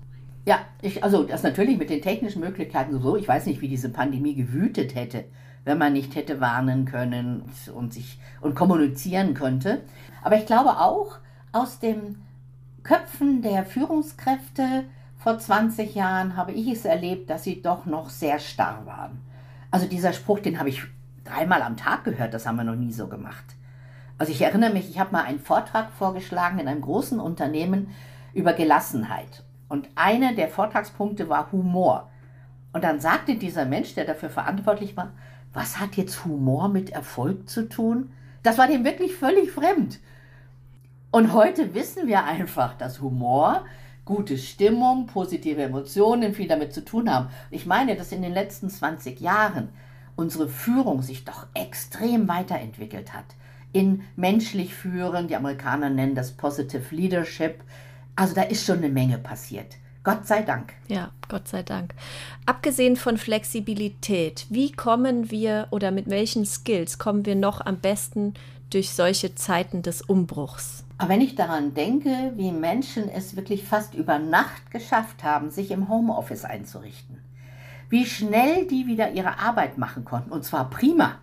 Ja, 0.45 0.59
ich, 0.81 1.03
also 1.03 1.23
das 1.23 1.43
natürlich 1.43 1.77
mit 1.77 1.89
den 1.89 2.01
technischen 2.01 2.41
Möglichkeiten 2.41 2.99
so. 2.99 3.15
Ich 3.15 3.27
weiß 3.27 3.45
nicht, 3.45 3.61
wie 3.61 3.69
diese 3.69 3.89
Pandemie 3.89 4.35
gewütet 4.35 4.95
hätte, 4.95 5.23
wenn 5.63 5.77
man 5.77 5.93
nicht 5.93 6.15
hätte 6.15 6.41
warnen 6.41 6.85
können 6.85 7.43
und 7.73 7.93
sich 7.93 8.19
und 8.41 8.55
kommunizieren 8.55 9.35
könnte. 9.35 9.81
Aber 10.21 10.37
ich 10.37 10.45
glaube 10.45 10.79
auch 10.79 11.19
aus 11.53 11.79
den 11.79 12.17
Köpfen 12.83 13.41
der 13.41 13.65
Führungskräfte 13.65 14.83
vor 15.17 15.39
20 15.39 15.95
Jahren 15.95 16.35
habe 16.35 16.51
ich 16.51 16.67
es 16.67 16.83
erlebt, 16.83 17.29
dass 17.29 17.45
sie 17.45 17.61
doch 17.61 17.85
noch 17.85 18.09
sehr 18.09 18.39
starr 18.39 18.85
waren. 18.85 19.21
Also 19.73 19.87
dieser 19.87 20.13
Spruch, 20.13 20.37
den 20.37 20.59
habe 20.59 20.69
ich 20.69 20.83
dreimal 21.23 21.63
am 21.63 21.77
Tag 21.77 22.03
gehört, 22.03 22.35
das 22.35 22.45
haben 22.45 22.57
wir 22.57 22.63
noch 22.63 22.75
nie 22.75 22.93
so 22.93 23.07
gemacht. 23.07 23.43
Also 24.19 24.31
ich 24.31 24.39
erinnere 24.39 24.71
mich, 24.71 24.87
ich 24.87 24.99
habe 24.99 25.11
mal 25.11 25.23
einen 25.23 25.39
Vortrag 25.39 25.91
vorgeschlagen 25.93 26.59
in 26.59 26.67
einem 26.67 26.81
großen 26.81 27.19
Unternehmen 27.19 27.89
über 28.35 28.53
Gelassenheit. 28.53 29.43
Und 29.69 29.89
einer 29.95 30.35
der 30.35 30.49
Vortragspunkte 30.49 31.27
war 31.27 31.51
Humor. 31.51 32.11
Und 32.71 32.83
dann 32.83 32.99
sagte 32.99 33.33
dieser 33.33 33.65
Mensch, 33.65 33.95
der 33.95 34.05
dafür 34.05 34.29
verantwortlich 34.29 34.95
war, 34.95 35.11
was 35.53 35.79
hat 35.79 35.95
jetzt 35.95 36.23
Humor 36.23 36.69
mit 36.69 36.91
Erfolg 36.91 37.49
zu 37.49 37.67
tun? 37.67 38.11
Das 38.43 38.59
war 38.59 38.67
dem 38.67 38.85
wirklich 38.85 39.15
völlig 39.15 39.51
fremd. 39.51 39.99
Und 41.09 41.33
heute 41.33 41.73
wissen 41.73 42.05
wir 42.05 42.25
einfach, 42.25 42.77
dass 42.77 43.01
Humor, 43.01 43.65
gute 44.05 44.37
Stimmung, 44.37 45.07
positive 45.07 45.61
Emotionen 45.61 46.33
viel 46.33 46.47
damit 46.47 46.73
zu 46.73 46.83
tun 46.83 47.11
haben. 47.11 47.29
Ich 47.51 47.65
meine, 47.65 47.95
dass 47.95 48.11
in 48.11 48.21
den 48.21 48.33
letzten 48.33 48.69
20 48.69 49.21
Jahren 49.21 49.69
unsere 50.15 50.47
Führung 50.47 51.01
sich 51.01 51.25
doch 51.25 51.47
extrem 51.53 52.27
weiterentwickelt 52.27 53.13
hat. 53.13 53.25
In 53.71 54.03
menschlich 54.15 54.75
führen, 54.75 55.27
die 55.27 55.35
Amerikaner 55.35 55.89
nennen 55.89 56.15
das 56.15 56.31
Positive 56.31 56.93
Leadership, 56.93 57.63
also 58.15 58.35
da 58.35 58.43
ist 58.43 58.65
schon 58.65 58.77
eine 58.77 58.89
Menge 58.89 59.17
passiert. 59.17 59.77
Gott 60.03 60.27
sei 60.27 60.41
Dank. 60.41 60.73
Ja, 60.87 61.11
Gott 61.29 61.47
sei 61.47 61.63
Dank. 61.63 61.95
Abgesehen 62.45 62.97
von 62.97 63.17
Flexibilität, 63.17 64.45
wie 64.49 64.71
kommen 64.71 65.31
wir 65.31 65.67
oder 65.71 65.91
mit 65.91 66.09
welchen 66.09 66.45
Skills 66.45 66.99
kommen 66.99 67.25
wir 67.25 67.35
noch 67.35 67.61
am 67.65 67.79
besten 67.79 68.33
durch 68.69 68.91
solche 68.91 69.33
Zeiten 69.33 69.81
des 69.81 70.01
Umbruchs? 70.01 70.82
Aber 70.97 71.09
wenn 71.09 71.21
ich 71.21 71.35
daran 71.35 71.73
denke, 71.73 72.33
wie 72.35 72.51
Menschen 72.51 73.09
es 73.09 73.35
wirklich 73.35 73.63
fast 73.63 73.95
über 73.95 74.19
Nacht 74.19 74.71
geschafft 74.71 75.23
haben, 75.23 75.49
sich 75.49 75.71
im 75.71 75.89
Homeoffice 75.89 76.45
einzurichten, 76.45 77.19
wie 77.89 78.05
schnell 78.05 78.67
die 78.67 78.87
wieder 78.87 79.11
ihre 79.11 79.39
Arbeit 79.39 79.77
machen 79.77 80.05
konnten, 80.05 80.31
und 80.31 80.43
zwar 80.43 80.69
prima. 80.69 81.19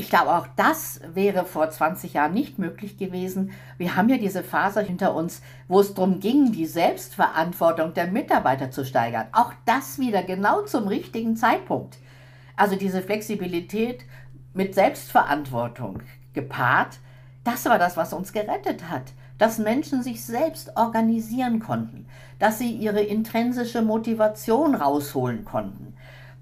Ich 0.00 0.10
glaube, 0.10 0.32
auch 0.36 0.46
das 0.54 1.00
wäre 1.12 1.44
vor 1.44 1.68
20 1.70 2.14
Jahren 2.14 2.32
nicht 2.32 2.58
möglich 2.58 2.98
gewesen. 2.98 3.50
Wir 3.78 3.96
haben 3.96 4.08
ja 4.08 4.16
diese 4.16 4.44
Phase 4.44 4.80
hinter 4.80 5.12
uns, 5.12 5.42
wo 5.66 5.80
es 5.80 5.92
darum 5.92 6.20
ging, 6.20 6.52
die 6.52 6.66
Selbstverantwortung 6.66 7.94
der 7.94 8.06
Mitarbeiter 8.06 8.70
zu 8.70 8.84
steigern. 8.84 9.26
Auch 9.32 9.52
das 9.64 9.98
wieder 9.98 10.22
genau 10.22 10.62
zum 10.62 10.86
richtigen 10.86 11.34
Zeitpunkt. 11.34 11.98
Also 12.54 12.76
diese 12.76 13.02
Flexibilität 13.02 14.04
mit 14.54 14.74
Selbstverantwortung 14.74 16.02
gepaart, 16.32 17.00
das 17.48 17.64
war 17.64 17.78
das, 17.78 17.96
was 17.96 18.12
uns 18.12 18.32
gerettet 18.32 18.90
hat. 18.90 19.12
Dass 19.38 19.58
Menschen 19.58 20.02
sich 20.02 20.24
selbst 20.24 20.76
organisieren 20.76 21.60
konnten, 21.60 22.06
dass 22.38 22.58
sie 22.58 22.72
ihre 22.72 23.00
intrinsische 23.00 23.82
Motivation 23.82 24.74
rausholen 24.74 25.44
konnten, 25.44 25.94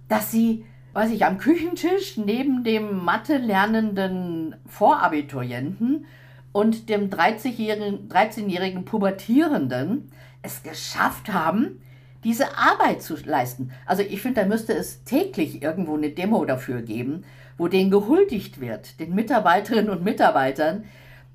dass 0.09 0.31
sie 0.31 0.65
weiß 0.97 1.11
ich, 1.11 1.27
am 1.27 1.37
Küchentisch 1.37 2.17
neben 2.17 2.65
dem 2.65 3.05
Mathe 3.05 3.37
lernenden 3.37 4.57
Vorabiturienten 4.67 6.07
und 6.53 6.89
dem 6.89 7.11
13-jährigen 7.11 8.09
13 8.09 8.83
Pubertierenden 8.87 10.11
es 10.41 10.63
geschafft 10.63 11.31
haben, 11.31 11.83
diese 12.25 12.57
Arbeit 12.57 13.03
zu 13.03 13.15
leisten. 13.27 13.73
Also 13.85 14.03
ich 14.03 14.23
finde, 14.23 14.41
da 14.41 14.47
müsste 14.47 14.73
es 14.73 15.05
täglich 15.05 15.63
irgendwo 15.63 15.97
eine 15.97 16.09
Demo 16.09 16.47
dafür 16.47 16.81
geben, 16.81 17.25
wo 17.59 17.69
denen 17.69 17.91
gehuldigt 17.91 18.61
wird, 18.61 19.01
den 19.01 19.15
Mitarbeiterinnen 19.15 19.91
und 19.91 20.05
Mitarbeitern, 20.05 20.85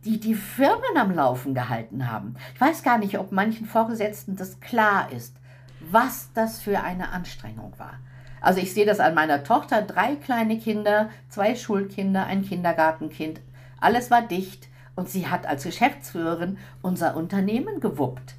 die 0.06 0.20
die 0.20 0.36
Firmen 0.36 0.98
am 0.98 1.14
Laufen 1.14 1.54
gehalten 1.54 2.10
haben. 2.10 2.36
Ich 2.56 2.62
weiß 2.62 2.84
gar 2.84 2.98
nicht, 2.98 3.20
ob 3.20 3.32
manchen 3.32 3.66
Vorgesetzten 3.66 4.36
das 4.36 4.60
klar 4.60 5.12
ist, 5.12 5.36
was 5.80 6.30
das 6.34 6.60
für 6.60 6.82
eine 6.82 7.10
Anstrengung 7.10 7.74
war. 7.78 8.00
Also 8.40 8.60
ich 8.60 8.74
sehe 8.74 8.86
das 8.88 9.00
an 9.00 9.14
meiner 9.14 9.44
Tochter, 9.44 9.84
drei 9.84 10.16
kleine 10.16 10.58
Kinder, 10.58 11.10
zwei 11.30 11.56
Schulkinder, 11.56 12.26
ein 12.26 12.44
Kindergartenkind. 12.44 13.40
Alles 13.80 14.10
war 14.10 14.24
dicht 14.24 14.68
und 14.96 15.10
sie 15.10 15.28
hat 15.28 15.46
als 15.46 15.64
Geschäftsführerin 15.64 16.58
unser 16.82 17.16
Unternehmen 17.16 17.80
gewuppt. 17.80 18.34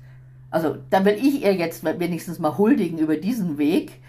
Also 0.51 0.77
da 0.91 1.05
will 1.05 1.15
ich 1.15 1.43
ihr 1.45 1.55
jetzt 1.55 1.85
wenigstens 1.85 2.39
mal 2.39 2.59
huldigen 2.59 2.99
über 2.99 3.17
diesen 3.17 3.59
Weg. 3.59 4.01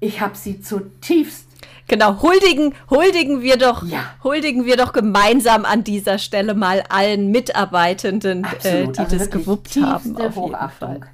Ich 0.00 0.20
habe 0.20 0.36
sie 0.36 0.60
zutiefst 0.60 1.47
Genau, 1.88 2.20
huldigen, 2.22 2.74
huldigen 2.90 3.40
wir 3.40 3.56
doch, 3.56 3.84
ja. 3.84 4.04
huldigen 4.22 4.66
wir 4.66 4.76
doch 4.76 4.92
gemeinsam 4.92 5.64
an 5.64 5.84
dieser 5.84 6.18
Stelle 6.18 6.54
mal 6.54 6.84
allen 6.88 7.30
Mitarbeitenden, 7.30 8.46
äh, 8.62 8.88
die 8.88 8.98
also 8.98 9.16
das 9.16 9.30
gewuppt 9.30 9.76
haben. 9.76 10.16
Auf 10.16 10.36
Hochachtung. 10.36 10.88
Jeden 10.90 11.02
Fall 11.02 11.10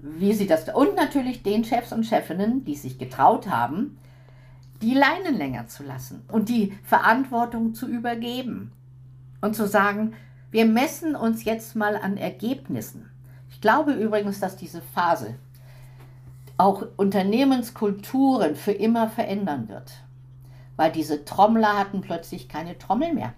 wie 0.00 0.32
sie 0.32 0.46
das 0.46 0.68
und 0.68 0.94
natürlich 0.94 1.42
den 1.42 1.64
Chefs 1.64 1.92
und 1.92 2.04
Chefinnen, 2.04 2.64
die 2.64 2.76
sich 2.76 2.98
getraut 2.98 3.48
haben, 3.48 3.98
die 4.80 4.94
Leinen 4.94 5.36
länger 5.36 5.66
zu 5.66 5.82
lassen 5.82 6.22
und 6.30 6.48
die 6.48 6.72
Verantwortung 6.84 7.74
zu 7.74 7.88
übergeben 7.88 8.72
und 9.40 9.56
zu 9.56 9.66
sagen, 9.66 10.14
wir 10.50 10.66
messen 10.66 11.16
uns 11.16 11.44
jetzt 11.44 11.74
mal 11.74 11.96
an 11.96 12.16
Ergebnissen. 12.16 13.10
Ich 13.50 13.60
glaube 13.60 13.92
übrigens, 13.92 14.40
dass 14.40 14.56
diese 14.56 14.80
Phase 14.80 15.34
auch 16.56 16.86
Unternehmenskulturen 16.96 18.56
für 18.56 18.72
immer 18.72 19.08
verändern 19.08 19.68
wird, 19.68 19.92
weil 20.78 20.92
diese 20.92 21.26
Trommler 21.26 21.76
hatten 21.76 22.00
plötzlich 22.00 22.48
keine 22.48 22.78
Trommel 22.78 23.12
mehr. 23.12 23.34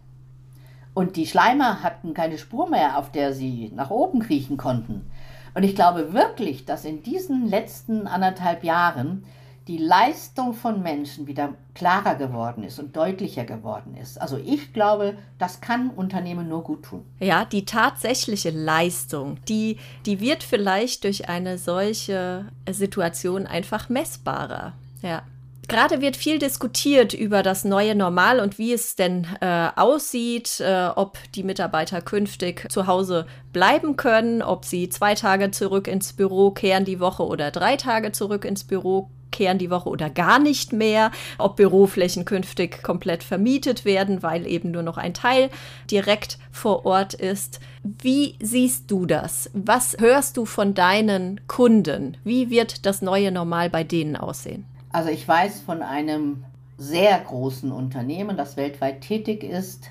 Und 0.92 1.16
die 1.16 1.26
Schleimer 1.26 1.82
hatten 1.82 2.14
keine 2.14 2.36
Spur 2.38 2.68
mehr, 2.68 2.98
auf 2.98 3.10
der 3.10 3.32
sie 3.32 3.72
nach 3.74 3.90
oben 3.90 4.20
kriechen 4.20 4.58
konnten. 4.58 5.10
Und 5.54 5.62
ich 5.62 5.74
glaube 5.74 6.12
wirklich, 6.12 6.66
dass 6.66 6.84
in 6.84 7.02
diesen 7.02 7.48
letzten 7.48 8.06
anderthalb 8.06 8.62
Jahren 8.62 9.24
die 9.68 9.78
Leistung 9.78 10.52
von 10.52 10.82
Menschen 10.82 11.26
wieder 11.26 11.54
klarer 11.74 12.16
geworden 12.16 12.62
ist 12.62 12.78
und 12.78 12.94
deutlicher 12.96 13.44
geworden 13.44 13.96
ist. 13.96 14.20
Also 14.20 14.36
ich 14.36 14.72
glaube, 14.72 15.16
das 15.38 15.60
kann 15.60 15.90
Unternehmen 15.90 16.48
nur 16.48 16.62
gut 16.62 16.84
tun. 16.84 17.04
Ja, 17.20 17.44
die 17.44 17.64
tatsächliche 17.64 18.50
Leistung, 18.50 19.38
die, 19.48 19.78
die 20.06 20.20
wird 20.20 20.42
vielleicht 20.42 21.04
durch 21.04 21.28
eine 21.28 21.56
solche 21.56 22.46
Situation 22.68 23.46
einfach 23.46 23.88
messbarer. 23.88 24.74
Ja. 25.02 25.22
Gerade 25.68 26.00
wird 26.00 26.16
viel 26.16 26.38
diskutiert 26.38 27.14
über 27.14 27.42
das 27.42 27.64
neue 27.64 27.94
Normal 27.94 28.40
und 28.40 28.58
wie 28.58 28.72
es 28.72 28.96
denn 28.96 29.26
äh, 29.40 29.68
aussieht, 29.76 30.60
äh, 30.60 30.88
ob 30.96 31.18
die 31.34 31.44
Mitarbeiter 31.44 32.00
künftig 32.00 32.66
zu 32.70 32.86
Hause 32.86 33.26
bleiben 33.52 33.96
können, 33.96 34.42
ob 34.42 34.64
sie 34.64 34.88
zwei 34.88 35.14
Tage 35.14 35.52
zurück 35.52 35.86
ins 35.86 36.12
Büro 36.12 36.50
kehren 36.50 36.84
die 36.84 36.98
Woche 36.98 37.24
oder 37.24 37.50
drei 37.50 37.76
Tage 37.76 38.10
zurück 38.10 38.44
ins 38.44 38.64
Büro 38.64 39.10
kehren 39.30 39.58
die 39.58 39.70
Woche 39.70 39.88
oder 39.88 40.10
gar 40.10 40.38
nicht 40.38 40.72
mehr, 40.72 41.10
ob 41.38 41.56
Büroflächen 41.56 42.24
künftig 42.24 42.82
komplett 42.82 43.22
vermietet 43.22 43.84
werden, 43.84 44.22
weil 44.22 44.46
eben 44.46 44.70
nur 44.70 44.82
noch 44.82 44.98
ein 44.98 45.14
Teil 45.14 45.50
direkt 45.90 46.38
vor 46.50 46.84
Ort 46.84 47.14
ist. 47.14 47.60
Wie 47.82 48.36
siehst 48.40 48.90
du 48.90 49.06
das? 49.06 49.50
Was 49.52 49.96
hörst 49.98 50.36
du 50.36 50.44
von 50.44 50.74
deinen 50.74 51.40
Kunden? 51.46 52.16
Wie 52.24 52.50
wird 52.50 52.86
das 52.86 53.02
neue 53.02 53.32
Normal 53.32 53.70
bei 53.70 53.84
denen 53.84 54.16
aussehen? 54.16 54.64
Also 54.92 55.08
ich 55.08 55.26
weiß 55.26 55.60
von 55.60 55.82
einem 55.82 56.44
sehr 56.76 57.18
großen 57.18 57.70
Unternehmen, 57.70 58.36
das 58.36 58.56
weltweit 58.56 59.02
tätig 59.02 59.44
ist, 59.44 59.90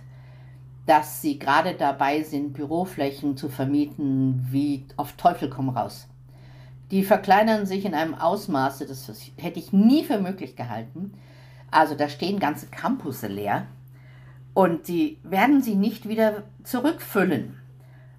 dass 0.85 1.21
sie 1.21 1.39
gerade 1.39 1.75
dabei 1.75 2.23
sind, 2.23 2.53
Büroflächen 2.53 3.37
zu 3.37 3.47
vermieten, 3.47 4.47
wie 4.49 4.85
auf 4.97 5.13
Teufel 5.13 5.49
komm 5.49 5.69
raus. 5.69 6.07
Die 6.91 7.03
verkleinern 7.03 7.65
sich 7.65 7.85
in 7.85 7.93
einem 7.93 8.15
Ausmaße, 8.15 8.87
das 8.87 9.09
hätte 9.37 9.59
ich 9.59 9.71
nie 9.71 10.03
für 10.03 10.19
möglich 10.19 10.55
gehalten. 10.55 11.13
Also 11.69 11.93
da 11.95 12.09
stehen 12.09 12.39
ganze 12.39 12.67
Campusse 12.67 13.27
leer 13.27 13.67
und 14.55 14.87
sie 14.87 15.19
werden 15.23 15.61
sie 15.61 15.75
nicht 15.75 16.09
wieder 16.09 16.43
zurückfüllen, 16.63 17.55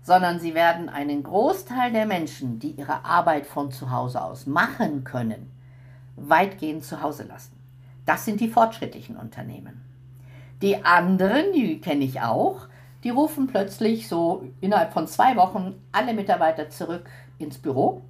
sondern 0.03 0.39
sie 0.39 0.55
werden 0.55 0.89
einen 0.89 1.25
Großteil 1.25 1.93
der 1.93 2.07
Menschen, 2.07 2.61
die 2.61 2.71
ihre 2.71 3.05
Arbeit 3.05 3.47
von 3.47 3.73
zu 3.73 3.91
Hause 3.91 4.23
aus 4.23 4.47
machen 4.47 5.03
können, 5.03 5.51
weitgehend 6.29 6.85
zu 6.85 7.03
Hause 7.03 7.25
lassen. 7.25 7.59
Das 8.07 8.25
sind 8.25 8.41
die 8.41 8.49
fortschrittlichen 8.49 9.17
Unternehmen. 9.17 9.83
Die 10.63 10.85
anderen, 10.85 11.53
die 11.55 11.81
kenne 11.81 12.05
ich 12.05 12.21
auch, 12.21 12.69
die 13.05 13.11
rufen 13.11 13.47
plötzlich 13.47 14.09
so 14.09 14.45
innerhalb 14.61 14.93
von 14.93 15.07
zwei 15.07 15.37
Wochen 15.37 15.75
alle 15.93 16.13
Mitarbeiter 16.13 16.69
zurück 16.69 17.09
ins 17.39 17.59
Büro. 17.59 18.03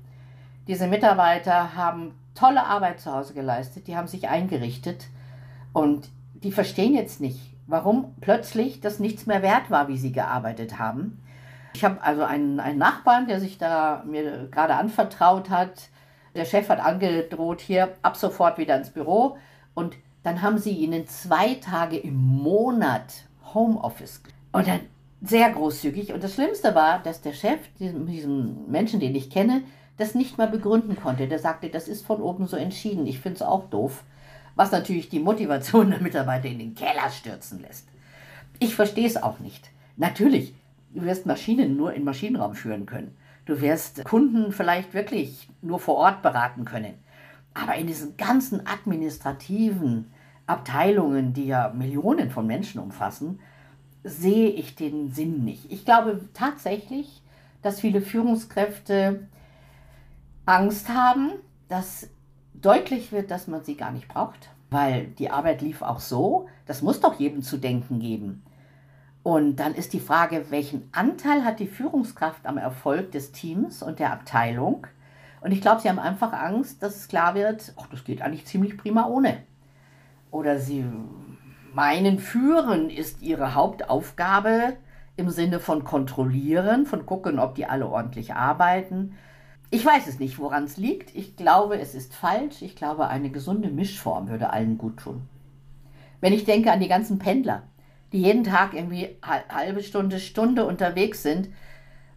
Diese 0.66 0.88
Mitarbeiter 0.88 1.76
haben 1.76 2.14
tolle 2.34 2.64
Arbeit 2.64 3.00
zu 3.00 3.12
Hause 3.12 3.34
geleistet, 3.34 3.86
die 3.86 3.96
haben 3.96 4.08
sich 4.08 4.28
eingerichtet 4.28 5.06
und 5.72 6.08
die 6.34 6.52
verstehen 6.52 6.94
jetzt 6.94 7.20
nicht, 7.20 7.54
warum 7.66 8.14
plötzlich 8.20 8.80
das 8.80 8.98
nichts 8.98 9.26
mehr 9.26 9.42
wert 9.42 9.70
war, 9.70 9.88
wie 9.88 9.98
sie 9.98 10.12
gearbeitet 10.12 10.78
haben. 10.78 11.22
Ich 11.74 11.84
habe 11.84 12.02
also 12.02 12.24
einen, 12.24 12.58
einen 12.58 12.78
Nachbarn, 12.78 13.28
der 13.28 13.38
sich 13.38 13.58
da 13.58 14.02
mir 14.06 14.48
gerade 14.50 14.74
anvertraut 14.74 15.50
hat, 15.50 15.88
Der 16.34 16.44
Chef 16.44 16.68
hat 16.68 16.80
angedroht, 16.80 17.60
hier 17.60 17.94
ab 18.02 18.16
sofort 18.16 18.58
wieder 18.58 18.76
ins 18.76 18.90
Büro. 18.90 19.36
Und 19.74 19.96
dann 20.22 20.42
haben 20.42 20.58
sie 20.58 20.72
ihnen 20.72 21.06
zwei 21.06 21.54
Tage 21.54 21.96
im 21.96 22.16
Monat 22.16 23.24
Homeoffice. 23.54 24.22
Und 24.52 24.68
dann 24.68 24.80
sehr 25.22 25.50
großzügig. 25.50 26.12
Und 26.12 26.22
das 26.22 26.34
Schlimmste 26.34 26.74
war, 26.74 27.02
dass 27.02 27.20
der 27.20 27.32
Chef, 27.32 27.58
diesem 27.78 28.70
Menschen, 28.70 29.00
den 29.00 29.14
ich 29.14 29.30
kenne, 29.30 29.62
das 29.96 30.14
nicht 30.14 30.38
mal 30.38 30.48
begründen 30.48 30.96
konnte. 30.96 31.28
Der 31.28 31.38
sagte, 31.38 31.68
das 31.68 31.88
ist 31.88 32.06
von 32.06 32.22
oben 32.22 32.46
so 32.46 32.56
entschieden. 32.56 33.06
Ich 33.06 33.20
finde 33.20 33.36
es 33.36 33.42
auch 33.42 33.68
doof. 33.68 34.04
Was 34.56 34.72
natürlich 34.72 35.08
die 35.08 35.20
Motivation 35.20 35.90
der 35.90 36.00
Mitarbeiter 36.00 36.48
in 36.48 36.58
den 36.58 36.74
Keller 36.74 37.10
stürzen 37.10 37.60
lässt. 37.60 37.86
Ich 38.58 38.74
verstehe 38.74 39.06
es 39.06 39.22
auch 39.22 39.38
nicht. 39.38 39.70
Natürlich, 39.96 40.54
du 40.94 41.02
wirst 41.02 41.26
Maschinen 41.26 41.76
nur 41.76 41.92
in 41.92 42.04
Maschinenraum 42.04 42.54
führen 42.54 42.86
können. 42.86 43.16
Du 43.50 43.60
wirst 43.60 44.04
Kunden 44.04 44.52
vielleicht 44.52 44.94
wirklich 44.94 45.48
nur 45.60 45.80
vor 45.80 45.96
Ort 45.96 46.22
beraten 46.22 46.64
können. 46.64 46.94
Aber 47.52 47.74
in 47.74 47.88
diesen 47.88 48.16
ganzen 48.16 48.64
administrativen 48.64 50.12
Abteilungen, 50.46 51.32
die 51.32 51.46
ja 51.46 51.72
Millionen 51.74 52.30
von 52.30 52.46
Menschen 52.46 52.80
umfassen, 52.80 53.40
sehe 54.04 54.50
ich 54.50 54.76
den 54.76 55.10
Sinn 55.10 55.44
nicht. 55.44 55.72
Ich 55.72 55.84
glaube 55.84 56.20
tatsächlich, 56.32 57.22
dass 57.60 57.80
viele 57.80 58.02
Führungskräfte 58.02 59.26
Angst 60.46 60.88
haben, 60.88 61.32
dass 61.66 62.08
deutlich 62.54 63.10
wird, 63.10 63.32
dass 63.32 63.48
man 63.48 63.64
sie 63.64 63.74
gar 63.74 63.90
nicht 63.90 64.06
braucht, 64.06 64.50
weil 64.70 65.08
die 65.08 65.32
Arbeit 65.32 65.60
lief 65.60 65.82
auch 65.82 65.98
so. 65.98 66.46
Das 66.66 66.82
muss 66.82 67.00
doch 67.00 67.18
jedem 67.18 67.42
zu 67.42 67.56
denken 67.56 67.98
geben. 67.98 68.44
Und 69.22 69.56
dann 69.56 69.74
ist 69.74 69.92
die 69.92 70.00
Frage, 70.00 70.46
welchen 70.50 70.88
Anteil 70.92 71.44
hat 71.44 71.60
die 71.60 71.66
Führungskraft 71.66 72.46
am 72.46 72.56
Erfolg 72.56 73.12
des 73.12 73.32
Teams 73.32 73.82
und 73.82 73.98
der 73.98 74.12
Abteilung? 74.12 74.86
Und 75.42 75.52
ich 75.52 75.60
glaube, 75.60 75.80
sie 75.80 75.88
haben 75.88 75.98
einfach 75.98 76.32
Angst, 76.32 76.82
dass 76.82 76.96
es 76.96 77.08
klar 77.08 77.34
wird, 77.34 77.74
ach, 77.76 77.86
das 77.90 78.04
geht 78.04 78.22
eigentlich 78.22 78.46
ziemlich 78.46 78.76
prima 78.76 79.06
ohne. 79.06 79.38
Oder 80.30 80.58
sie 80.58 80.84
meinen, 81.74 82.18
führen 82.18 82.90
ist 82.90 83.22
ihre 83.22 83.54
Hauptaufgabe 83.54 84.76
im 85.16 85.30
Sinne 85.30 85.60
von 85.60 85.84
kontrollieren, 85.84 86.86
von 86.86 87.04
gucken, 87.04 87.38
ob 87.38 87.54
die 87.54 87.66
alle 87.66 87.88
ordentlich 87.88 88.34
arbeiten. 88.34 89.14
Ich 89.70 89.84
weiß 89.84 90.06
es 90.06 90.18
nicht, 90.18 90.38
woran 90.38 90.64
es 90.64 90.78
liegt. 90.78 91.14
Ich 91.14 91.36
glaube, 91.36 91.78
es 91.78 91.94
ist 91.94 92.14
falsch. 92.14 92.62
Ich 92.62 92.74
glaube, 92.74 93.08
eine 93.08 93.30
gesunde 93.30 93.68
Mischform 93.70 94.28
würde 94.28 94.50
allen 94.50 94.78
gut 94.78 94.98
tun. 94.98 95.22
Wenn 96.20 96.32
ich 96.32 96.44
denke 96.44 96.72
an 96.72 96.80
die 96.80 96.88
ganzen 96.88 97.18
Pendler, 97.18 97.62
die 98.12 98.22
jeden 98.22 98.44
Tag 98.44 98.74
irgendwie 98.74 99.16
halbe 99.22 99.82
Stunde, 99.82 100.18
Stunde 100.18 100.66
unterwegs 100.66 101.22
sind, 101.22 101.48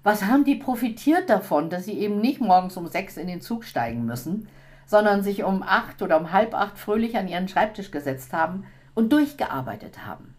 was 0.03 0.25
haben 0.25 0.43
die 0.43 0.55
profitiert 0.55 1.29
davon, 1.29 1.69
dass 1.69 1.85
sie 1.85 1.93
eben 1.93 2.19
nicht 2.19 2.41
morgens 2.41 2.75
um 2.75 2.87
sechs 2.87 3.15
in 3.15 3.27
den 3.27 3.41
Zug 3.41 3.63
steigen 3.63 4.05
müssen, 4.05 4.47
sondern 4.85 5.23
sich 5.23 5.43
um 5.43 5.63
acht 5.63 6.01
oder 6.01 6.19
um 6.19 6.31
halb 6.31 6.53
acht 6.53 6.77
fröhlich 6.77 7.17
an 7.17 7.27
ihren 7.27 7.47
Schreibtisch 7.47 7.89
gesetzt 7.89 8.33
haben 8.33 8.65
und 8.95 9.13
durchgearbeitet 9.13 10.05
haben? 10.05 10.35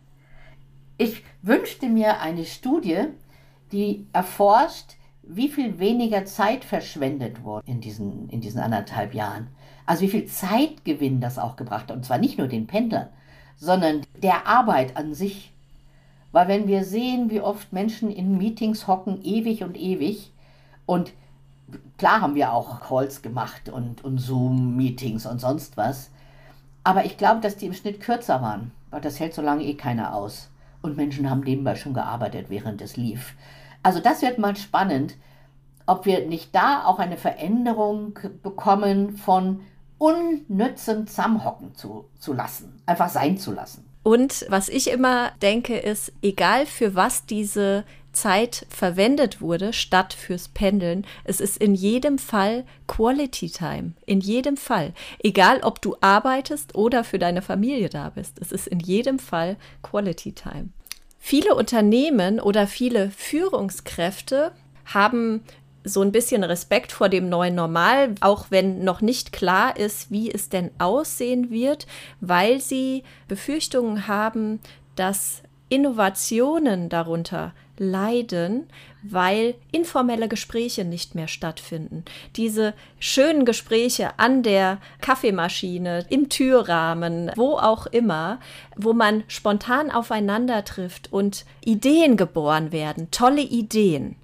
Ich 0.99 1.25
wünschte 1.43 1.89
mir 1.89 2.21
eine 2.21 2.45
Studie, 2.45 3.07
die 3.73 4.07
erforscht, 4.13 4.97
wie 5.23 5.49
viel 5.49 5.79
weniger 5.79 6.27
Zeit 6.27 6.65
verschwendet 6.65 7.43
wurde 7.43 7.67
in 7.67 7.81
diesen, 7.81 8.29
in 8.29 8.41
diesen 8.41 8.61
anderthalb 8.61 9.15
Jahren. 9.15 9.49
Also 9.87 10.03
wie 10.03 10.09
viel 10.09 10.27
Zeitgewinn 10.27 11.21
das 11.21 11.39
auch 11.39 11.57
gebracht 11.57 11.89
hat. 11.89 11.97
Und 11.97 12.05
zwar 12.05 12.19
nicht 12.19 12.39
nur 12.39 12.47
den 12.47 12.67
Pendlern, 12.67 13.09
sondern 13.57 14.03
der 14.23 14.47
Arbeit 14.47 14.97
an 14.97 15.15
sich. 15.15 15.53
Weil 16.33 16.49
wenn 16.49 16.67
wir 16.67 16.85
sehen, 16.85 17.31
wie 17.31 17.41
oft 17.41 17.73
Menschen 17.73 18.11
in 18.11 18.39
Meetings 18.39 18.87
hocken, 18.87 19.23
ewig 19.23 19.63
und 19.63 19.77
ewig, 19.77 20.33
und 20.87 21.13
klar 21.97 22.21
haben 22.21 22.35
wir 22.35 22.53
auch 22.53 22.81
Calls 22.81 23.23
gemacht 23.23 23.69
und, 23.69 24.05
und 24.05 24.19
Zoom-Meetings 24.19 25.27
und 25.27 25.41
sonst 25.41 25.77
was, 25.77 26.11
aber 26.83 27.07
ich 27.07 27.17
glaube, 27.17 27.41
dass 27.41 27.57
die 27.57 27.67
im 27.67 27.73
Schnitt 27.73 28.01
kürzer 28.01 28.43
waren, 28.43 28.71
weil 28.91 29.01
das 29.01 29.19
hält 29.19 29.35
so 29.35 29.43
lange 29.43 29.65
eh 29.65 29.75
keiner 29.75 30.15
aus. 30.15 30.51
Und 30.83 30.99
Menschen 30.99 31.31
haben 31.31 31.41
nebenbei 31.41 31.77
schon 31.77 31.95
gearbeitet, 31.95 32.51
während 32.51 32.83
es 32.83 32.99
lief. 32.99 33.35
Also 33.83 34.01
das 34.01 34.21
wird 34.21 34.39
mal 34.39 34.55
spannend, 34.55 35.17
ob 35.87 36.05
wir 36.05 36.27
nicht 36.27 36.55
da 36.55 36.85
auch 36.85 36.99
eine 36.99 37.17
Veränderung 37.17 38.19
bekommen 38.43 39.17
von 39.17 39.61
unnützem 40.05 41.07
Zusammenhocken 41.07 41.75
zu, 41.75 42.05
zu 42.19 42.35
lassen, 42.35 42.83
einfach 42.85 43.09
sein 43.09 43.39
zu 43.39 43.53
lassen. 43.53 43.87
Und 44.03 44.45
was 44.51 44.69
ich 44.69 44.91
immer 44.91 45.31
denke, 45.41 45.79
ist, 45.79 46.13
egal 46.21 46.67
für 46.67 46.95
was 46.95 47.25
diese 47.25 47.85
Zeit 48.13 48.67
verwendet 48.69 49.41
wurde, 49.41 49.73
statt 49.73 50.13
fürs 50.13 50.49
Pendeln, 50.49 51.07
es 51.25 51.41
ist 51.41 51.57
in 51.57 51.75
jedem 51.75 52.19
Fall 52.19 52.65
Quality 52.87 53.49
Time. 53.49 53.93
In 54.05 54.21
jedem 54.21 54.59
Fall. 54.59 54.93
Egal, 55.21 55.61
ob 55.63 55.81
du 55.81 55.97
arbeitest 56.03 56.75
oder 56.75 57.03
für 57.03 57.19
deine 57.19 57.41
Familie 57.41 57.89
da 57.89 58.11
bist. 58.11 58.39
Es 58.39 58.53
ist 58.53 58.67
in 58.67 58.81
jedem 58.81 59.19
Fall 59.19 59.57
Quality 59.83 60.33
Time. 60.33 60.69
Viele 61.19 61.55
Unternehmen 61.55 62.41
oder 62.41 62.67
viele 62.67 63.11
Führungskräfte 63.11 64.53
haben 64.85 65.41
so 65.85 66.01
ein 66.01 66.13
bisschen 66.13 66.43
Respekt 66.43 66.93
vor 66.93 67.09
dem 67.09 67.29
neuen 67.29 67.55
Normal, 67.55 68.15
auch 68.21 68.47
wenn 68.51 68.83
noch 68.85 69.03
nicht 69.03 69.33
klar 69.33 69.77
ist, 69.77 70.11
wie 70.11 70.31
es 70.31 70.49
denn 70.49 70.71
aussehen 70.79 71.51
wird, 71.51 71.87
weil 72.21 72.61
sie 72.61 73.05
Befürchtungen 73.29 74.09
haben, 74.09 74.61
dass 74.97 75.43
Innovationen 75.69 76.89
darunter 76.89 77.53
leiden, 77.79 78.69
weil 79.03 79.55
informelle 79.73 80.29
Gespräche 80.29 80.85
nicht 80.85 81.15
mehr 81.15 81.29
stattfinden. 81.29 82.05
Diese 82.37 82.75
schönen 82.99 83.45
Gespräche 83.45 84.19
an 84.19 84.43
der 84.43 84.79
Kaffeemaschine, 85.01 86.07
im 86.09 86.29
Türrahmen, 86.29 87.33
wo 87.37 87.57
auch 87.57 87.87
immer, 87.87 88.39
wo 88.77 88.93
man 88.93 89.25
spontan 89.27 89.91
aufeinander 89.91 90.65
trifft 90.65 91.13
und 91.13 91.45
Ideen 91.65 92.17
geboren 92.17 92.73
werden, 92.73 93.11
tolle 93.11 93.43
Ideen. 93.43 94.17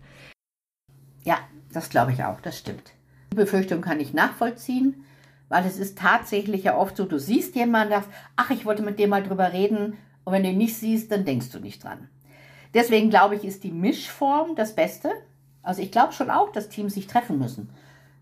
Ja, 1.24 1.38
das 1.72 1.90
glaube 1.90 2.12
ich 2.12 2.24
auch, 2.24 2.40
das 2.40 2.58
stimmt. 2.58 2.92
Die 3.32 3.36
Befürchtung 3.36 3.80
kann 3.80 4.00
ich 4.00 4.14
nachvollziehen, 4.14 5.04
weil 5.48 5.64
es 5.66 5.78
ist 5.78 5.98
tatsächlich 5.98 6.64
ja 6.64 6.76
oft 6.76 6.96
so, 6.96 7.04
du 7.04 7.18
siehst 7.18 7.54
jemanden, 7.54 7.92
sagst, 7.92 8.08
ach, 8.36 8.50
ich 8.50 8.64
wollte 8.64 8.82
mit 8.82 8.98
dem 8.98 9.10
mal 9.10 9.22
drüber 9.22 9.52
reden, 9.52 9.96
und 10.24 10.32
wenn 10.32 10.42
du 10.42 10.50
ihn 10.50 10.58
nicht 10.58 10.76
siehst, 10.76 11.10
dann 11.10 11.24
denkst 11.24 11.50
du 11.50 11.60
nicht 11.60 11.82
dran. 11.82 12.08
Deswegen 12.74 13.10
glaube 13.10 13.34
ich, 13.34 13.44
ist 13.44 13.64
die 13.64 13.72
Mischform 13.72 14.54
das 14.54 14.74
Beste. 14.74 15.10
Also 15.62 15.82
ich 15.82 15.90
glaube 15.90 16.12
schon 16.12 16.30
auch, 16.30 16.52
dass 16.52 16.68
Teams 16.68 16.94
sich 16.94 17.06
treffen 17.06 17.38
müssen, 17.38 17.70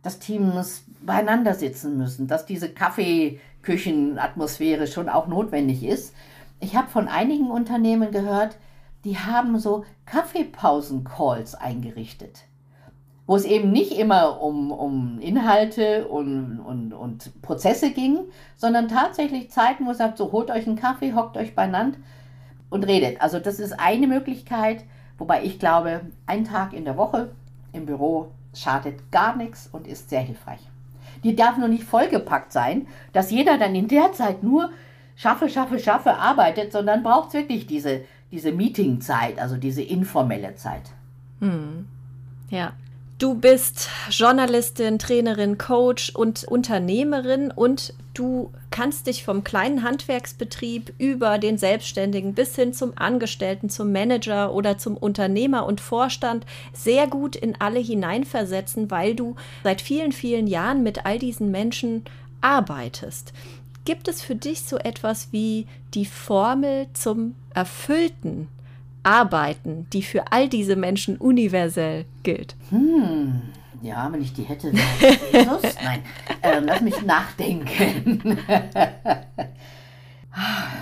dass 0.03 0.19
Teams 0.19 0.85
beieinander 1.03 1.55
sitzen 1.55 1.99
müssen, 1.99 2.27
dass 2.27 2.47
diese 2.47 2.73
Kaffeeküchenatmosphäre 2.73 4.87
schon 4.87 5.09
auch 5.09 5.27
notwendig 5.27 5.85
ist. 5.85 6.15
Ich 6.61 6.77
habe 6.77 6.89
von 6.89 7.09
einigen 7.09 7.51
Unternehmen 7.51 8.11
gehört, 8.11 8.57
die 9.05 9.19
haben 9.19 9.59
so 9.59 9.85
Kaffeepausen-Calls 10.07 11.55
eingerichtet 11.55 12.48
wo 13.29 13.37
es 13.37 13.45
eben 13.45 13.71
nicht 13.71 13.93
immer 13.93 14.41
um, 14.41 14.73
um 14.73 15.19
Inhalte 15.21 16.09
und, 16.09 16.61
und, 16.61 16.95
und 16.95 17.43
Prozesse 17.43 17.91
ging, 17.91 18.21
sondern 18.57 18.88
tatsächlich 18.88 19.51
Zeiten, 19.51 19.85
wo 19.85 19.91
es 19.91 19.99
sagt, 19.99 20.17
so 20.17 20.33
holt 20.33 20.51
euch 20.51 20.67
einen 20.67 20.77
Kaffee, 20.77 21.12
hockt 21.12 21.37
euch 21.37 21.55
beieinander 21.55 21.99
und 22.71 22.85
redet. 22.85 23.21
Also 23.21 23.38
das 23.38 23.61
ist 23.61 23.79
eine 23.79 24.07
Möglichkeit, 24.07 24.83
wobei 25.19 25.45
ich 25.45 25.59
glaube, 25.59 26.01
ein 26.25 26.45
Tag 26.45 26.73
in 26.73 26.87
der 26.87 26.97
Woche 26.97 27.31
im 27.75 27.85
Büro 27.85 28.29
schadet 28.55 29.12
gar 29.12 29.37
nichts 29.37 29.69
und 29.71 29.87
ist 29.87 30.09
sehr 30.09 30.23
hilfreich. 30.23 30.61
Die 31.23 31.37
darf 31.37 31.59
nur 31.59 31.69
nicht 31.69 31.85
vollgepackt 31.85 32.51
sein, 32.51 32.87
dass 33.12 33.31
jeder 33.31 33.59
dann 33.59 33.75
in 33.75 33.88
der 33.88 34.14
Zeit 34.14 34.43
nur 34.43 34.71
schaffe, 35.17 35.51
schaffe, 35.51 35.79
schaffe 35.79 36.14
arbeitet, 36.14 36.73
sondern 36.73 37.03
braucht 37.03 37.29
es 37.29 37.35
wirklich 37.35 37.67
diese, 37.67 38.01
diese 38.33 38.53
Meetingzeit, 38.53 39.38
also 39.38 39.59
diese 39.59 39.83
informelle 39.83 40.55
Zeit. 40.55 40.85
Hm. 41.41 41.87
Ja, 42.49 42.73
Du 43.18 43.35
bist 43.35 43.88
Journalistin, 44.11 45.00
Trainerin, 45.00 45.59
Coach 45.59 46.11
und 46.11 46.44
Unternehmerin 46.44 47.50
und 47.50 47.92
du 48.14 48.52
kannst 48.70 49.09
dich 49.09 49.24
vom 49.24 49.42
kleinen 49.42 49.83
Handwerksbetrieb 49.83 50.94
über 50.98 51.38
den 51.38 51.59
Selbstständigen 51.59 52.35
bis 52.35 52.54
hin 52.54 52.72
zum 52.72 52.92
Angestellten, 52.94 53.70
zum 53.70 53.90
Manager 53.90 54.54
oder 54.54 54.78
zum 54.78 54.96
Unternehmer 54.96 55.66
und 55.66 55.81
Vorstand 55.81 56.46
sehr 56.72 57.09
gut 57.09 57.35
in 57.35 57.61
alle 57.61 57.81
hineinversetzen, 57.81 58.88
weil 58.88 59.16
du 59.16 59.35
seit 59.64 59.81
vielen, 59.81 60.12
vielen 60.12 60.46
Jahren 60.46 60.85
mit 60.85 61.04
all 61.04 61.18
diesen 61.18 61.50
Menschen 61.50 62.04
arbeitest. 62.40 63.33
Gibt 63.85 64.07
es 64.07 64.22
für 64.22 64.37
dich 64.37 64.62
so 64.62 64.78
etwas 64.78 65.33
wie 65.33 65.66
die 65.92 66.07
Formel 66.07 66.87
zum 66.92 67.35
erfüllten 67.52 68.46
Arbeiten, 69.09 69.88
die 69.92 70.03
für 70.03 70.31
all 70.33 70.49
diese 70.51 70.77
Menschen 70.77 71.16
universell 71.16 72.05
gilt? 72.23 72.55
Hm, 72.68 73.40
ja, 73.81 74.12
wenn 74.12 74.21
ich 74.21 74.35
die 74.35 74.42
hätte, 74.42 74.71
Jesus. 74.71 75.75
Nein, 75.83 76.03
ähm, 76.42 76.64
lass 76.66 76.83
mich 76.83 77.01
nachdenken. 77.03 78.38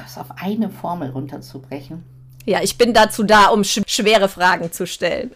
es 0.04 0.18
auf 0.18 0.32
eine 0.36 0.70
Formel 0.70 1.10
runterzubrechen. 1.10 2.02
Ja, 2.44 2.62
ich 2.62 2.76
bin 2.76 2.92
dazu 2.92 3.22
da, 3.22 3.46
um 3.46 3.62
sch 3.62 3.82
schwere 3.86 4.28
Fragen 4.28 4.72
zu 4.72 4.86
stellen. 4.86 5.30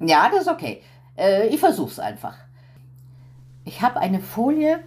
Ja, 0.00 0.28
das 0.28 0.42
ist 0.42 0.48
okay. 0.48 0.82
Äh, 1.16 1.46
ich 1.48 1.60
versuch's 1.60 2.00
einfach. 2.00 2.36
Ich 3.64 3.80
habe 3.80 4.00
eine 4.00 4.18
Folie 4.18 4.80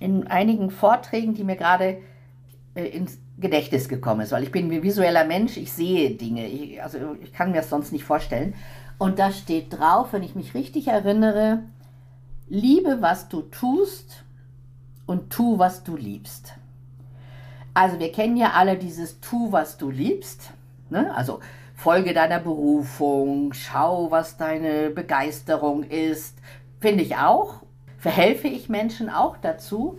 in 0.00 0.26
einigen 0.26 0.70
Vorträgen, 0.70 1.34
die 1.34 1.44
mir 1.44 1.56
gerade 1.56 1.98
äh, 2.74 2.86
ins 2.86 3.18
Gedächtnis 3.40 3.88
gekommen 3.88 4.22
ist, 4.22 4.32
weil 4.32 4.42
ich 4.42 4.52
bin 4.52 4.70
ein 4.70 4.82
visueller 4.82 5.24
Mensch, 5.24 5.56
ich 5.56 5.72
sehe 5.72 6.10
Dinge, 6.10 6.46
ich, 6.46 6.82
also 6.82 7.16
ich 7.22 7.32
kann 7.32 7.50
mir 7.50 7.58
das 7.58 7.70
sonst 7.70 7.92
nicht 7.92 8.04
vorstellen. 8.04 8.54
Und 8.98 9.18
da 9.18 9.30
steht 9.30 9.78
drauf, 9.78 10.12
wenn 10.12 10.24
ich 10.24 10.34
mich 10.34 10.54
richtig 10.54 10.88
erinnere, 10.88 11.60
liebe, 12.48 12.98
was 13.00 13.28
du 13.28 13.42
tust 13.42 14.24
und 15.06 15.30
tu, 15.30 15.58
was 15.58 15.84
du 15.84 15.96
liebst. 15.96 16.54
Also 17.74 18.00
wir 18.00 18.10
kennen 18.10 18.36
ja 18.36 18.52
alle 18.54 18.76
dieses 18.76 19.20
tu, 19.20 19.52
was 19.52 19.78
du 19.78 19.90
liebst. 19.90 20.50
Ne? 20.90 21.14
Also 21.14 21.38
folge 21.76 22.12
deiner 22.12 22.40
Berufung, 22.40 23.52
schau, 23.52 24.10
was 24.10 24.36
deine 24.36 24.90
Begeisterung 24.90 25.84
ist. 25.84 26.36
Finde 26.80 27.04
ich 27.04 27.16
auch. 27.16 27.62
Verhelfe 27.98 28.48
ich 28.48 28.68
Menschen 28.68 29.08
auch 29.08 29.36
dazu. 29.36 29.98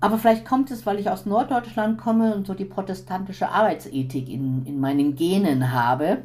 Aber 0.00 0.18
vielleicht 0.18 0.44
kommt 0.44 0.70
es, 0.70 0.86
weil 0.86 1.00
ich 1.00 1.10
aus 1.10 1.26
Norddeutschland 1.26 1.98
komme 1.98 2.34
und 2.34 2.46
so 2.46 2.54
die 2.54 2.64
protestantische 2.64 3.48
Arbeitsethik 3.48 4.28
in, 4.28 4.64
in 4.64 4.78
meinen 4.78 5.16
Genen 5.16 5.72
habe. 5.72 6.18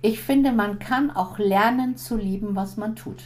Ich 0.00 0.20
finde, 0.20 0.52
man 0.52 0.78
kann 0.78 1.10
auch 1.10 1.38
lernen 1.38 1.96
zu 1.96 2.16
lieben, 2.16 2.56
was 2.56 2.76
man 2.76 2.96
tut. 2.96 3.24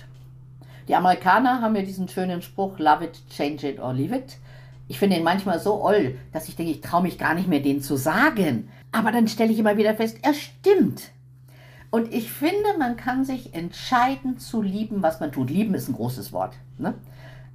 Die 0.89 0.97
Amerikaner 0.97 1.63
haben 1.63 1.77
ja 1.77 1.83
diesen 1.83 2.09
schönen 2.09 2.43
Spruch, 2.43 2.79
love 2.79 3.05
it, 3.05 3.23
change 3.31 3.69
it 3.69 3.81
or 3.81 3.93
leave 3.93 4.17
it. 4.17 4.39
Ich 4.89 4.99
finde 4.99 5.17
ihn 5.17 5.23
manchmal 5.23 5.61
so 5.61 5.81
oll, 5.85 6.19
dass 6.33 6.49
ich 6.49 6.57
denke, 6.57 6.73
ich 6.73 6.81
traue 6.81 7.03
mich 7.03 7.17
gar 7.17 7.35
nicht 7.35 7.47
mehr, 7.47 7.61
den 7.61 7.81
zu 7.81 7.97
sagen. 7.97 8.71
Aber 8.91 9.13
dann 9.13 9.29
stelle 9.29 9.53
ich 9.53 9.59
immer 9.61 9.77
wieder 9.77 9.95
fest, 9.95 10.19
er 10.23 10.35
stimmt. 10.35 11.13
Und 11.91 12.13
ich 12.13 12.33
finde, 12.33 12.77
man 12.79 12.97
kann 12.97 13.25
sich 13.25 13.55
entscheiden 13.55 14.39
zu 14.39 14.63
lieben, 14.63 15.03
was 15.03 15.21
man 15.21 15.31
tut. 15.31 15.51
Lieben 15.51 15.75
ist 15.75 15.89
ein 15.89 15.95
großes 15.95 16.33
Wort. 16.33 16.55
Ne? 16.79 16.95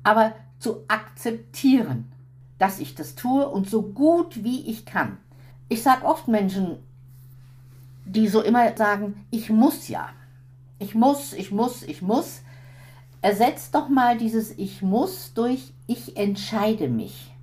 Aber 0.06 0.36
zu 0.60 0.86
akzeptieren, 0.88 2.12
dass 2.60 2.80
ich 2.80 2.94
das 2.94 3.16
tue 3.16 3.50
und 3.50 3.68
so 3.68 3.82
gut 3.82 4.44
wie 4.44 4.70
ich 4.70 4.86
kann. 4.86 5.18
Ich 5.68 5.82
sage 5.82 6.06
oft 6.06 6.28
Menschen, 6.28 6.78
die 8.06 8.28
so 8.28 8.42
immer 8.42 8.78
sagen, 8.78 9.26
ich 9.32 9.50
muss 9.50 9.88
ja. 9.88 10.10
Ich 10.78 10.94
muss, 10.94 11.34
ich 11.34 11.52
muss, 11.52 11.82
ich 11.82 12.04
muss. 12.04 12.44
Ersetzt 13.22 13.74
doch 13.74 13.90
mal 13.90 14.16
dieses 14.16 14.52
Ich 14.60 14.84
muss 14.84 15.34
durch 15.34 15.74
Ich 15.88 16.16
entscheide 16.18 16.88
mich. 16.88 17.34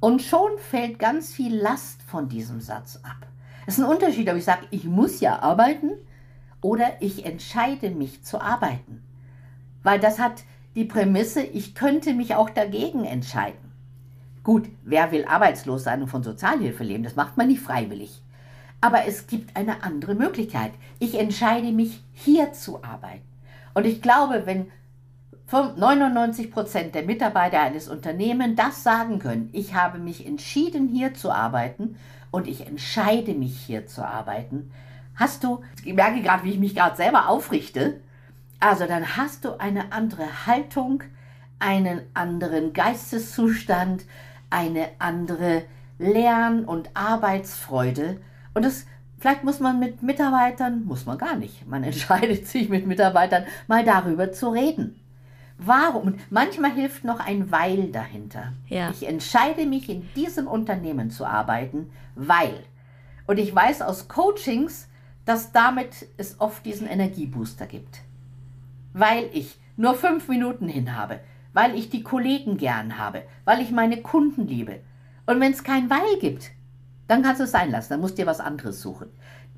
Und 0.00 0.22
schon 0.22 0.58
fällt 0.58 0.98
ganz 0.98 1.32
viel 1.32 1.54
Last 1.54 2.02
von 2.02 2.28
diesem 2.28 2.60
Satz 2.60 2.96
ab. 3.04 3.28
Es 3.66 3.78
ist 3.78 3.84
ein 3.84 3.90
Unterschied, 3.90 4.28
ob 4.28 4.36
ich 4.36 4.44
sage, 4.44 4.66
ich 4.72 4.84
muss 4.84 5.20
ja 5.20 5.38
arbeiten 5.38 5.92
oder 6.60 7.00
ich 7.00 7.24
entscheide 7.24 7.90
mich 7.90 8.24
zu 8.24 8.40
arbeiten. 8.40 9.04
Weil 9.84 10.00
das 10.00 10.18
hat 10.18 10.42
die 10.74 10.84
Prämisse, 10.84 11.42
ich 11.42 11.74
könnte 11.74 12.14
mich 12.14 12.34
auch 12.34 12.50
dagegen 12.50 13.04
entscheiden. 13.04 13.72
Gut, 14.42 14.68
wer 14.82 15.10
will 15.12 15.24
arbeitslos 15.24 15.84
sein 15.84 16.02
und 16.02 16.08
von 16.08 16.22
Sozialhilfe 16.22 16.84
leben? 16.84 17.04
Das 17.04 17.16
macht 17.16 17.36
man 17.36 17.48
nicht 17.48 17.62
freiwillig. 17.62 18.20
Aber 18.80 19.06
es 19.06 19.26
gibt 19.26 19.56
eine 19.56 19.82
andere 19.82 20.14
Möglichkeit. 20.14 20.72
Ich 20.98 21.18
entscheide 21.18 21.72
mich, 21.72 22.02
hier 22.12 22.52
zu 22.52 22.84
arbeiten. 22.84 23.22
Und 23.72 23.86
ich 23.86 24.02
glaube, 24.02 24.42
wenn 24.44 24.66
99 25.50 26.50
Prozent 26.50 26.94
der 26.94 27.04
Mitarbeiter 27.04 27.60
eines 27.60 27.88
Unternehmens 27.88 28.56
das 28.56 28.82
sagen 28.82 29.18
können, 29.18 29.50
ich 29.52 29.74
habe 29.74 29.98
mich 29.98 30.26
entschieden, 30.26 30.88
hier 30.88 31.14
zu 31.14 31.30
arbeiten 31.30 31.96
und 32.30 32.48
ich 32.48 32.66
entscheide 32.66 33.34
mich, 33.34 33.58
hier 33.58 33.86
zu 33.86 34.04
arbeiten, 34.04 34.72
hast 35.14 35.44
du, 35.44 35.62
ich 35.84 35.94
merke 35.94 36.22
gerade, 36.22 36.44
wie 36.44 36.50
ich 36.50 36.58
mich 36.58 36.74
gerade 36.74 36.96
selber 36.96 37.28
aufrichte, 37.28 38.00
also 38.60 38.86
dann 38.86 39.16
hast 39.16 39.44
du 39.44 39.58
eine 39.58 39.92
andere 39.92 40.46
Haltung, 40.46 41.02
einen 41.58 42.02
anderen 42.14 42.72
Geisteszustand, 42.72 44.04
eine 44.50 44.88
andere 44.98 45.64
Lern- 45.98 46.64
und 46.64 46.90
Arbeitsfreude. 46.94 48.20
Und 48.54 48.64
das, 48.64 48.86
vielleicht 49.18 49.44
muss 49.44 49.60
man 49.60 49.78
mit 49.80 50.02
Mitarbeitern, 50.02 50.84
muss 50.84 51.06
man 51.06 51.18
gar 51.18 51.36
nicht, 51.36 51.66
man 51.68 51.84
entscheidet 51.84 52.46
sich 52.46 52.68
mit 52.68 52.86
Mitarbeitern 52.86 53.44
mal 53.66 53.84
darüber 53.84 54.32
zu 54.32 54.48
reden. 54.50 55.00
Warum? 55.58 56.16
Manchmal 56.30 56.72
hilft 56.72 57.04
noch 57.04 57.20
ein 57.20 57.50
Weil 57.52 57.92
dahinter. 57.92 58.52
Ja. 58.68 58.90
Ich 58.90 59.06
entscheide 59.06 59.66
mich, 59.66 59.88
in 59.88 60.08
diesem 60.14 60.46
Unternehmen 60.48 61.10
zu 61.10 61.24
arbeiten, 61.24 61.90
weil. 62.16 62.64
Und 63.26 63.38
ich 63.38 63.54
weiß 63.54 63.82
aus 63.82 64.08
Coachings, 64.08 64.88
dass 65.24 65.52
damit 65.52 66.06
es 66.16 66.40
oft 66.40 66.66
diesen 66.66 66.86
Energiebooster 66.86 67.66
gibt. 67.66 68.00
Weil 68.94 69.28
ich 69.32 69.58
nur 69.76 69.94
fünf 69.94 70.28
Minuten 70.28 70.68
hin 70.68 70.96
habe, 70.96 71.20
weil 71.52 71.74
ich 71.76 71.90
die 71.90 72.02
Kollegen 72.02 72.56
gern 72.56 72.98
habe, 72.98 73.22
weil 73.44 73.60
ich 73.60 73.70
meine 73.70 74.00
Kunden 74.00 74.46
liebe. 74.46 74.80
Und 75.26 75.40
wenn 75.40 75.52
es 75.52 75.64
kein 75.64 75.90
Weil 75.90 76.18
gibt, 76.20 76.50
dann 77.08 77.22
kannst 77.22 77.40
du 77.40 77.44
es 77.44 77.50
sein 77.50 77.70
lassen, 77.70 77.90
dann 77.90 78.00
musst 78.00 78.16
du 78.16 78.22
dir 78.22 78.26
was 78.26 78.40
anderes 78.40 78.80
suchen. 78.80 79.08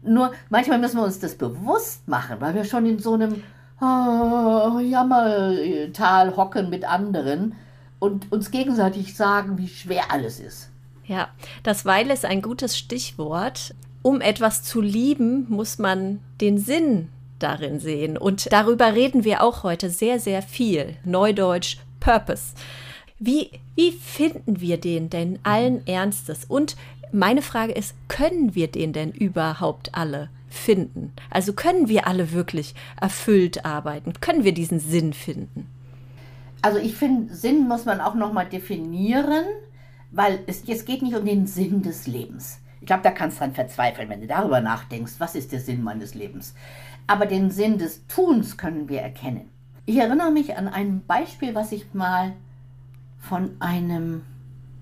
Nur 0.03 0.33
manchmal 0.51 0.79
müssen 0.79 0.99
wir 0.99 1.05
uns 1.05 1.19
das 1.19 1.37
bewusst 1.37 2.07
machen, 2.09 2.37
weil 2.41 2.55
wir 2.55 2.65
schon 2.65 2.87
in 2.87 2.99
so 2.99 3.15
einem 3.15 3.43
oh, 3.81 4.79
Jammertal 4.79 6.37
hocken 6.37 6.71
mit 6.71 6.85
anderen 6.85 7.55
und 7.99 8.31
uns 8.33 8.51
gegenseitig 8.51 9.17
sagen, 9.17 9.59
wie 9.59 9.69
schwer 9.69 10.11
alles 10.11 10.41
ist. 10.41 10.71
Ja, 11.05 11.29
das 11.63 11.85
Weil 11.85 12.11
ist 12.11 12.25
ein 12.25 12.43
gutes 12.43 12.77
Stichwort. 12.77 13.75
Um 14.03 14.21
etwas 14.21 14.63
zu 14.63 14.81
lieben, 14.81 15.47
muss 15.49 15.79
man 15.79 16.21
den 16.41 16.59
Sinn 16.59 17.09
darin 17.39 17.81
sehen. 17.81 18.17
Und 18.17 18.53
darüber 18.53 18.95
reden 18.95 19.25
wir 19.25 19.43
auch 19.43 19.63
heute 19.63 19.91
sehr, 19.91 20.21
sehr 20.21 20.43
viel. 20.43 20.97
Neudeutsch 21.05 21.79
Purpose. 22.01 22.55
Wie, 23.19 23.51
wie 23.75 23.93
finden 23.93 24.61
wir 24.61 24.79
den 24.79 25.09
denn 25.11 25.39
allen 25.43 25.87
Ernstes? 25.87 26.45
Und 26.45 26.77
meine 27.13 27.43
Frage 27.43 27.73
ist, 27.73 27.95
können 28.09 28.55
wir 28.55 28.69
den 28.69 28.93
denn 28.93 29.11
überhaupt 29.11 29.95
alle 29.95 30.29
finden? 30.49 31.13
Also 31.31 31.53
können 31.53 31.89
wir 31.89 32.07
alle 32.07 32.33
wirklich 32.33 32.75
erfüllt 33.01 33.65
arbeiten? 33.65 34.13
Können 34.21 34.45
wir 34.45 34.53
diesen 34.53 34.81
Sinn 34.81 35.13
finden? 35.13 35.67
Also 36.63 36.79
ich 36.79 36.95
finde, 36.95 37.35
Sinn 37.35 37.69
muss 37.69 37.85
man 37.85 38.01
auch 38.01 38.15
nochmal 38.15 38.47
definieren, 38.47 39.45
weil 40.11 40.41
es, 40.47 40.63
es 40.67 40.85
geht 40.85 41.03
nicht 41.03 41.15
um 41.15 41.25
den 41.25 41.47
Sinn 41.47 41.83
des 41.83 42.07
Lebens. 42.07 42.59
Ich 42.81 42.87
glaube, 42.87 43.03
da 43.03 43.11
kannst 43.11 43.37
du 43.37 43.41
dran 43.41 43.55
verzweifeln, 43.55 44.09
wenn 44.09 44.21
du 44.21 44.27
darüber 44.27 44.61
nachdenkst, 44.61 45.15
was 45.19 45.35
ist 45.35 45.53
der 45.53 45.61
Sinn 45.61 45.83
meines 45.83 46.15
Lebens. 46.15 46.55
Aber 47.07 47.27
den 47.27 47.51
Sinn 47.51 47.79
des 47.79 48.07
Tuns 48.07 48.57
können 48.57 48.89
wir 48.89 49.01
erkennen. 49.01 49.51
Ich 49.85 49.97
erinnere 49.97 50.31
mich 50.31 50.57
an 50.57 50.69
ein 50.69 51.05
Beispiel, 51.07 51.55
was 51.55 51.73
ich 51.73 51.95
mal 51.95 52.33
von 53.19 53.57
einem 53.61 54.23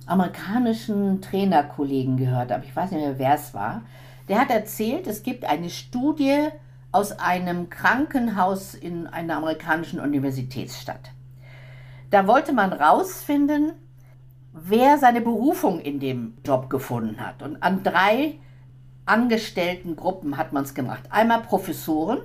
amerikanischen 0.06 1.20
Trainerkollegen 1.20 2.16
gehört 2.16 2.50
habe. 2.50 2.64
Ich 2.64 2.74
weiß 2.74 2.90
nicht 2.90 3.00
mehr, 3.00 3.18
wer 3.18 3.34
es 3.34 3.54
war. 3.54 3.82
Der 4.28 4.40
hat 4.40 4.50
erzählt, 4.50 5.06
es 5.06 5.22
gibt 5.22 5.44
eine 5.44 5.70
Studie 5.70 6.48
aus 6.92 7.12
einem 7.12 7.70
Krankenhaus 7.70 8.74
in 8.74 9.06
einer 9.06 9.36
amerikanischen 9.36 10.00
Universitätsstadt. 10.00 11.10
Da 12.10 12.26
wollte 12.26 12.52
man 12.52 12.72
rausfinden, 12.72 13.72
wer 14.52 14.98
seine 14.98 15.20
Berufung 15.20 15.80
in 15.80 15.98
dem 15.98 16.34
Job 16.44 16.70
gefunden 16.70 17.20
hat. 17.20 17.42
Und 17.42 17.62
an 17.62 17.82
drei 17.82 18.38
angestellten 19.06 19.96
Gruppen 19.96 20.36
hat 20.36 20.52
man 20.52 20.64
es 20.64 20.74
gemacht. 20.74 21.02
Einmal 21.10 21.42
Professoren, 21.42 22.18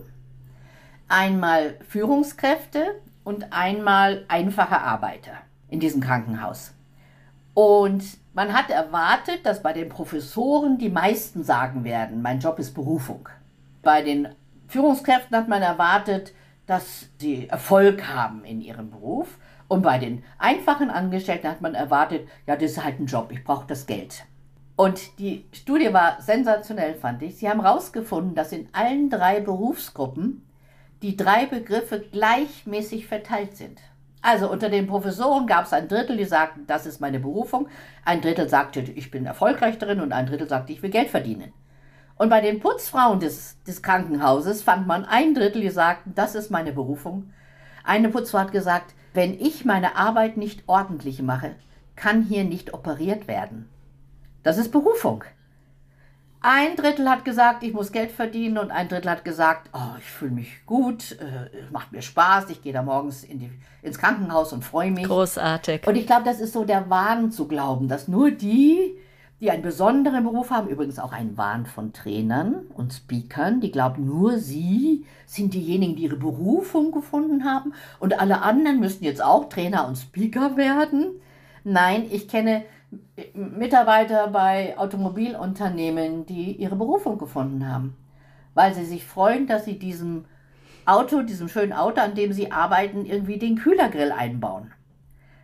einmal 1.07 1.77
Führungskräfte 1.87 3.01
und 3.23 3.51
einmal 3.51 4.25
einfache 4.27 4.79
Arbeiter 4.79 5.33
in 5.69 5.79
diesem 5.79 6.01
Krankenhaus. 6.01 6.73
Und 7.53 8.03
man 8.33 8.53
hat 8.53 8.69
erwartet, 8.69 9.45
dass 9.45 9.61
bei 9.61 9.73
den 9.73 9.89
Professoren 9.89 10.77
die 10.77 10.89
meisten 10.89 11.43
sagen 11.43 11.83
werden, 11.83 12.21
mein 12.21 12.39
Job 12.39 12.59
ist 12.59 12.73
Berufung. 12.73 13.27
Bei 13.81 14.01
den 14.01 14.29
Führungskräften 14.67 15.35
hat 15.35 15.47
man 15.47 15.61
erwartet, 15.61 16.33
dass 16.65 17.09
sie 17.17 17.49
Erfolg 17.49 18.07
haben 18.07 18.45
in 18.45 18.61
ihrem 18.61 18.91
Beruf. 18.91 19.39
Und 19.67 19.81
bei 19.81 19.97
den 19.97 20.23
einfachen 20.37 20.89
Angestellten 20.89 21.47
hat 21.47 21.61
man 21.61 21.75
erwartet, 21.75 22.27
ja, 22.47 22.55
das 22.55 22.71
ist 22.71 22.83
halt 22.83 22.99
ein 22.99 23.07
Job, 23.07 23.31
ich 23.31 23.43
brauche 23.43 23.67
das 23.67 23.85
Geld. 23.85 24.23
Und 24.79 25.19
die 25.19 25.43
Studie 25.51 25.91
war 25.91 26.21
sensationell, 26.21 26.95
fand 26.95 27.21
ich. 27.21 27.35
Sie 27.35 27.49
haben 27.49 27.63
herausgefunden, 27.63 28.33
dass 28.33 28.53
in 28.53 28.69
allen 28.71 29.09
drei 29.09 29.41
Berufsgruppen 29.41 30.47
die 31.01 31.17
drei 31.17 31.47
Begriffe 31.47 31.99
gleichmäßig 31.99 33.05
verteilt 33.05 33.57
sind. 33.57 33.81
Also 34.21 34.49
unter 34.49 34.69
den 34.69 34.87
Professoren 34.87 35.47
gab 35.47 35.65
es 35.65 35.73
ein 35.73 35.89
Drittel, 35.89 36.15
die 36.15 36.23
sagten, 36.23 36.65
das 36.65 36.85
ist 36.85 37.01
meine 37.01 37.19
Berufung. 37.19 37.67
Ein 38.05 38.21
Drittel 38.21 38.47
sagte, 38.47 38.79
ich 38.79 39.11
bin 39.11 39.25
erfolgreich 39.25 39.77
darin 39.79 39.99
und 39.99 40.13
ein 40.13 40.27
Drittel 40.27 40.47
sagte, 40.47 40.71
ich 40.71 40.81
will 40.81 40.91
Geld 40.91 41.09
verdienen. 41.09 41.51
Und 42.15 42.29
bei 42.29 42.39
den 42.39 42.61
Putzfrauen 42.61 43.19
des, 43.19 43.61
des 43.67 43.81
Krankenhauses 43.81 44.63
fand 44.63 44.87
man 44.87 45.03
ein 45.03 45.33
Drittel, 45.33 45.61
die 45.61 45.71
sagten, 45.71 46.15
das 46.15 46.35
ist 46.35 46.51
meine 46.51 46.71
Berufung. 46.71 47.33
Eine 47.83 48.07
Putzfrau 48.07 48.39
hat 48.39 48.53
gesagt, 48.53 48.93
wenn 49.13 49.37
ich 49.41 49.65
meine 49.65 49.97
Arbeit 49.97 50.37
nicht 50.37 50.63
ordentlich 50.67 51.21
mache, 51.21 51.55
kann 51.97 52.23
hier 52.23 52.45
nicht 52.45 52.73
operiert 52.73 53.27
werden. 53.27 53.67
Das 54.43 54.57
ist 54.57 54.71
Berufung. 54.71 55.23
Ein 56.41 56.77
Drittel 56.77 57.09
hat 57.09 57.25
gesagt, 57.25 57.63
ich 57.63 57.73
muss 57.73 57.91
Geld 57.91 58.11
verdienen 58.11 58.57
und 58.57 58.71
ein 58.71 58.87
Drittel 58.87 59.11
hat 59.11 59.25
gesagt, 59.25 59.69
oh, 59.73 59.97
ich 59.99 60.05
fühle 60.05 60.31
mich 60.31 60.65
gut, 60.65 61.17
äh, 61.19 61.65
es 61.65 61.71
macht 61.71 61.91
mir 61.91 62.01
Spaß, 62.01 62.49
ich 62.49 62.61
gehe 62.61 62.71
da 62.71 62.81
morgens 62.81 63.25
in 63.25 63.39
die, 63.39 63.51
ins 63.81 63.97
Krankenhaus 63.97 64.53
und 64.53 64.63
freue 64.63 64.89
mich. 64.89 65.03
Großartig. 65.03 65.85
Und 65.85 65.95
ich 65.95 66.07
glaube, 66.07 66.23
das 66.23 66.39
ist 66.39 66.53
so 66.53 66.63
der 66.63 66.89
Wahn 66.89 67.31
zu 67.31 67.45
glauben, 67.45 67.89
dass 67.89 68.07
nur 68.07 68.31
die, 68.31 68.95
die 69.41 69.51
einen 69.51 69.63
besonderen 69.63 70.23
Beruf 70.23 70.49
haben, 70.49 70.69
übrigens 70.69 70.97
auch 70.97 71.11
ein 71.11 71.37
Wahn 71.37 71.65
von 71.65 71.91
Trainern 71.91 72.67
und 72.73 72.93
Speakern, 72.93 73.59
die 73.59 73.71
glauben, 73.71 74.05
nur 74.05 74.37
sie 74.37 75.05
sind 75.25 75.53
diejenigen, 75.53 75.97
die 75.97 76.03
ihre 76.03 76.15
Berufung 76.15 76.93
gefunden 76.93 77.43
haben 77.43 77.73
und 77.99 78.17
alle 78.17 78.43
anderen 78.43 78.79
müssen 78.79 79.03
jetzt 79.03 79.21
auch 79.21 79.49
Trainer 79.49 79.85
und 79.89 79.97
Speaker 79.97 80.55
werden. 80.55 81.19
Nein, 81.65 82.05
ich 82.09 82.29
kenne 82.29 82.63
Mitarbeiter 83.33 84.27
bei 84.27 84.77
Automobilunternehmen, 84.77 86.25
die 86.25 86.53
ihre 86.53 86.75
Berufung 86.75 87.17
gefunden 87.17 87.67
haben, 87.67 87.95
weil 88.53 88.73
sie 88.73 88.85
sich 88.85 89.05
freuen, 89.05 89.47
dass 89.47 89.65
sie 89.65 89.77
diesem 89.77 90.25
Auto, 90.85 91.21
diesem 91.21 91.49
schönen 91.49 91.73
Auto, 91.73 92.01
an 92.01 92.15
dem 92.15 92.33
sie 92.33 92.51
arbeiten, 92.51 93.05
irgendwie 93.05 93.37
den 93.37 93.57
Kühlergrill 93.57 94.11
einbauen. 94.11 94.71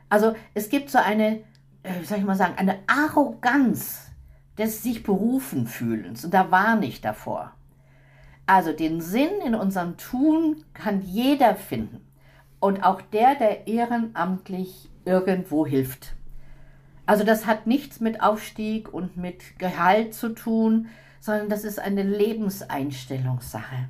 Also 0.09 0.33
es 0.53 0.69
gibt 0.69 0.89
so 0.89 0.97
eine, 0.97 1.41
äh, 1.83 1.99
wie 1.99 2.05
soll 2.05 2.17
ich 2.17 2.23
mal 2.23 2.35
sagen, 2.35 2.55
eine 2.57 2.79
Arroganz 2.87 4.11
des 4.57 4.81
sich 4.81 5.03
berufen 5.03 5.67
fühlens 5.67 6.25
und 6.25 6.33
da 6.33 6.49
warne 6.49 6.85
ich 6.85 7.01
davor. 7.01 7.51
Also 8.47 8.73
den 8.73 9.01
Sinn 9.01 9.41
in 9.45 9.55
unserem 9.55 9.97
Tun 9.97 10.63
kann 10.73 11.01
jeder 11.01 11.55
finden 11.55 12.01
und 12.59 12.83
auch 12.83 13.01
der, 13.01 13.35
der 13.35 13.67
ehrenamtlich 13.67 14.89
irgendwo 15.03 15.65
hilft. 15.65 16.15
Also 17.05 17.23
das 17.23 17.45
hat 17.45 17.67
nichts 17.67 17.99
mit 17.99 18.21
Aufstieg 18.21 18.93
und 18.93 19.17
mit 19.17 19.59
Gehalt 19.59 20.13
zu 20.13 20.29
tun, 20.29 20.87
sondern 21.19 21.49
das 21.49 21.63
ist 21.63 21.79
eine 21.79 22.03
Lebenseinstellungssache. 22.03 23.89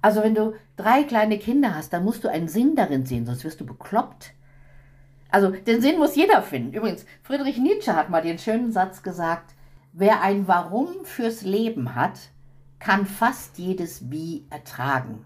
Also 0.00 0.22
wenn 0.22 0.34
du 0.34 0.54
drei 0.76 1.04
kleine 1.04 1.38
Kinder 1.38 1.74
hast, 1.74 1.92
dann 1.92 2.04
musst 2.04 2.24
du 2.24 2.28
einen 2.28 2.48
Sinn 2.48 2.74
darin 2.74 3.06
sehen, 3.06 3.24
sonst 3.24 3.44
wirst 3.44 3.60
du 3.60 3.66
bekloppt. 3.66 4.32
Also 5.30 5.50
den 5.50 5.80
Sinn 5.80 5.98
muss 5.98 6.16
jeder 6.16 6.42
finden. 6.42 6.74
Übrigens, 6.74 7.06
Friedrich 7.22 7.58
Nietzsche 7.58 7.94
hat 7.94 8.10
mal 8.10 8.22
den 8.22 8.38
schönen 8.38 8.72
Satz 8.72 9.02
gesagt, 9.02 9.54
wer 9.92 10.20
ein 10.20 10.48
Warum 10.48 10.88
fürs 11.04 11.42
Leben 11.42 11.94
hat, 11.94 12.18
kann 12.80 13.06
fast 13.06 13.58
jedes 13.58 14.10
Wie 14.10 14.44
ertragen. 14.50 15.24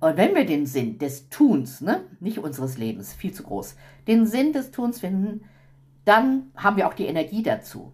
Und 0.00 0.16
wenn 0.16 0.34
wir 0.34 0.46
den 0.46 0.64
Sinn 0.64 0.98
des 0.98 1.28
Tuns, 1.28 1.82
ne, 1.82 2.02
nicht 2.20 2.38
unseres 2.38 2.78
Lebens, 2.78 3.12
viel 3.12 3.34
zu 3.34 3.42
groß, 3.42 3.76
den 4.08 4.26
Sinn 4.26 4.54
des 4.54 4.70
Tuns 4.70 5.00
finden, 5.00 5.42
dann 6.10 6.50
haben 6.56 6.76
wir 6.76 6.88
auch 6.88 6.94
die 6.94 7.06
Energie 7.06 7.44
dazu. 7.44 7.92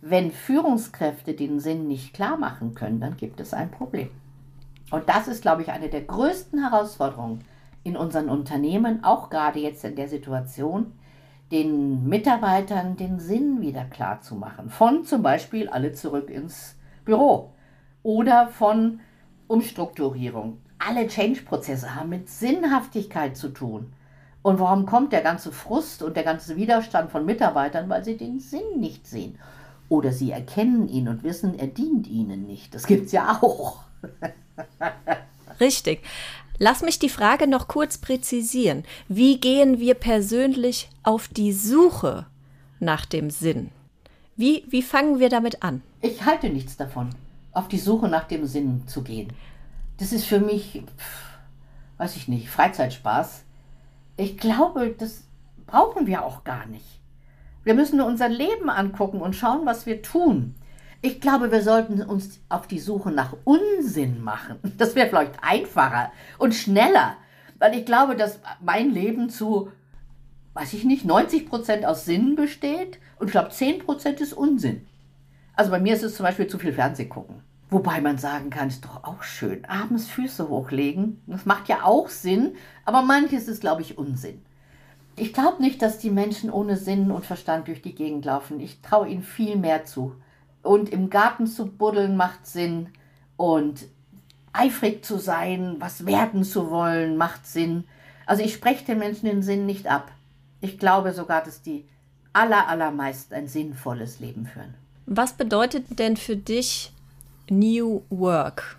Wenn 0.00 0.30
Führungskräfte 0.30 1.34
den 1.34 1.58
Sinn 1.58 1.88
nicht 1.88 2.14
klar 2.14 2.36
machen 2.36 2.76
können, 2.76 3.00
dann 3.00 3.16
gibt 3.16 3.40
es 3.40 3.52
ein 3.52 3.72
Problem. 3.72 4.08
Und 4.92 5.08
das 5.08 5.26
ist, 5.26 5.42
glaube 5.42 5.62
ich, 5.62 5.70
eine 5.72 5.88
der 5.88 6.02
größten 6.02 6.60
Herausforderungen 6.60 7.44
in 7.82 7.96
unseren 7.96 8.28
Unternehmen, 8.28 9.02
auch 9.02 9.30
gerade 9.30 9.58
jetzt 9.58 9.84
in 9.84 9.96
der 9.96 10.08
Situation, 10.08 10.92
den 11.50 12.08
Mitarbeitern 12.08 12.96
den 12.96 13.18
Sinn 13.18 13.60
wieder 13.60 13.84
klar 13.84 14.20
zu 14.20 14.36
machen. 14.36 14.70
Von 14.70 15.04
zum 15.04 15.22
Beispiel 15.22 15.68
alle 15.68 15.92
zurück 15.92 16.30
ins 16.30 16.76
Büro 17.04 17.52
oder 18.04 18.46
von 18.46 19.00
Umstrukturierung. 19.48 20.58
Alle 20.78 21.08
Change-Prozesse 21.08 21.96
haben 21.96 22.10
mit 22.10 22.28
Sinnhaftigkeit 22.28 23.36
zu 23.36 23.48
tun. 23.48 23.92
Und 24.42 24.58
warum 24.58 24.86
kommt 24.86 25.12
der 25.12 25.20
ganze 25.20 25.52
Frust 25.52 26.02
und 26.02 26.16
der 26.16 26.22
ganze 26.22 26.56
Widerstand 26.56 27.10
von 27.10 27.26
Mitarbeitern? 27.26 27.88
Weil 27.88 28.04
sie 28.04 28.16
den 28.16 28.40
Sinn 28.40 28.78
nicht 28.78 29.06
sehen. 29.06 29.38
Oder 29.88 30.12
sie 30.12 30.30
erkennen 30.30 30.88
ihn 30.88 31.08
und 31.08 31.22
wissen, 31.22 31.58
er 31.58 31.66
dient 31.66 32.06
ihnen 32.06 32.46
nicht. 32.46 32.74
Das 32.74 32.86
gibt 32.86 33.06
es 33.06 33.12
ja 33.12 33.38
auch. 33.42 33.80
Richtig. 35.60 36.00
Lass 36.58 36.82
mich 36.82 36.98
die 36.98 37.08
Frage 37.08 37.46
noch 37.46 37.68
kurz 37.68 37.98
präzisieren. 37.98 38.84
Wie 39.08 39.40
gehen 39.40 39.78
wir 39.78 39.94
persönlich 39.94 40.90
auf 41.02 41.28
die 41.28 41.52
Suche 41.52 42.26
nach 42.78 43.06
dem 43.06 43.30
Sinn? 43.30 43.70
Wie, 44.36 44.64
wie 44.68 44.82
fangen 44.82 45.18
wir 45.18 45.28
damit 45.28 45.62
an? 45.62 45.82
Ich 46.02 46.24
halte 46.24 46.48
nichts 46.48 46.76
davon, 46.76 47.10
auf 47.52 47.68
die 47.68 47.78
Suche 47.78 48.08
nach 48.08 48.24
dem 48.24 48.46
Sinn 48.46 48.86
zu 48.86 49.02
gehen. 49.02 49.32
Das 49.98 50.12
ist 50.12 50.24
für 50.24 50.40
mich, 50.40 50.82
weiß 51.98 52.16
ich 52.16 52.28
nicht, 52.28 52.48
Freizeitspaß. 52.48 53.42
Ich 54.20 54.36
glaube, 54.36 54.94
das 54.98 55.24
brauchen 55.66 56.06
wir 56.06 56.26
auch 56.26 56.44
gar 56.44 56.66
nicht. 56.66 57.00
Wir 57.64 57.72
müssen 57.72 57.96
nur 57.96 58.06
unser 58.06 58.28
Leben 58.28 58.68
angucken 58.68 59.22
und 59.22 59.34
schauen, 59.34 59.64
was 59.64 59.86
wir 59.86 60.02
tun. 60.02 60.56
Ich 61.00 61.22
glaube, 61.22 61.50
wir 61.50 61.62
sollten 61.62 62.02
uns 62.02 62.38
auf 62.50 62.66
die 62.66 62.80
Suche 62.80 63.12
nach 63.12 63.34
Unsinn 63.44 64.22
machen. 64.22 64.58
Das 64.76 64.94
wäre 64.94 65.08
vielleicht 65.08 65.42
einfacher 65.42 66.12
und 66.36 66.54
schneller, 66.54 67.16
weil 67.58 67.74
ich 67.74 67.86
glaube, 67.86 68.14
dass 68.14 68.40
mein 68.60 68.90
Leben 68.90 69.30
zu, 69.30 69.72
weiß 70.52 70.74
ich 70.74 70.84
nicht, 70.84 71.06
90 71.06 71.48
Prozent 71.48 71.86
aus 71.86 72.04
Sinn 72.04 72.36
besteht 72.36 72.98
und 73.18 73.28
ich 73.28 73.32
glaube, 73.32 73.48
10 73.48 73.78
Prozent 73.78 74.20
ist 74.20 74.34
Unsinn. 74.34 74.86
Also 75.54 75.70
bei 75.70 75.80
mir 75.80 75.94
ist 75.94 76.02
es 76.02 76.16
zum 76.16 76.24
Beispiel 76.26 76.46
zu 76.46 76.58
viel 76.58 76.74
Fernseh 76.74 77.06
gucken. 77.06 77.42
Wobei 77.70 78.00
man 78.00 78.18
sagen 78.18 78.50
kann, 78.50 78.68
ist 78.68 78.84
doch 78.84 79.04
auch 79.04 79.22
schön. 79.22 79.64
Abends 79.64 80.08
Füße 80.08 80.48
hochlegen. 80.48 81.22
Das 81.26 81.46
macht 81.46 81.68
ja 81.68 81.84
auch 81.84 82.08
Sinn, 82.08 82.56
aber 82.84 83.02
manches 83.02 83.46
ist, 83.46 83.60
glaube 83.60 83.82
ich, 83.82 83.96
Unsinn. 83.96 84.42
Ich 85.16 85.32
glaube 85.32 85.62
nicht, 85.62 85.80
dass 85.80 85.98
die 85.98 86.10
Menschen 86.10 86.50
ohne 86.50 86.76
Sinn 86.76 87.10
und 87.10 87.26
Verstand 87.26 87.68
durch 87.68 87.82
die 87.82 87.94
Gegend 87.94 88.24
laufen. 88.24 88.58
Ich 88.58 88.80
traue 88.80 89.08
ihnen 89.08 89.22
viel 89.22 89.56
mehr 89.56 89.84
zu. 89.84 90.14
Und 90.62 90.88
im 90.88 91.10
Garten 91.10 91.46
zu 91.46 91.66
buddeln 91.66 92.16
macht 92.16 92.46
Sinn. 92.46 92.88
Und 93.36 93.84
eifrig 94.52 95.04
zu 95.04 95.18
sein, 95.18 95.76
was 95.78 96.06
werden 96.06 96.42
zu 96.42 96.70
wollen, 96.70 97.16
macht 97.16 97.46
Sinn. 97.46 97.84
Also 98.26 98.42
ich 98.42 98.54
spreche 98.54 98.84
den 98.84 98.98
Menschen 98.98 99.26
den 99.26 99.42
Sinn 99.42 99.66
nicht 99.66 99.86
ab. 99.86 100.10
Ich 100.60 100.78
glaube 100.78 101.12
sogar, 101.12 101.42
dass 101.42 101.62
die 101.62 101.86
aller, 102.32 102.68
allermeisten 102.68 103.34
ein 103.34 103.48
sinnvolles 103.48 104.20
Leben 104.20 104.46
führen. 104.46 104.74
Was 105.06 105.32
bedeutet 105.32 105.98
denn 105.98 106.16
für 106.16 106.36
dich 106.36 106.92
New 107.50 108.02
Work? 108.10 108.76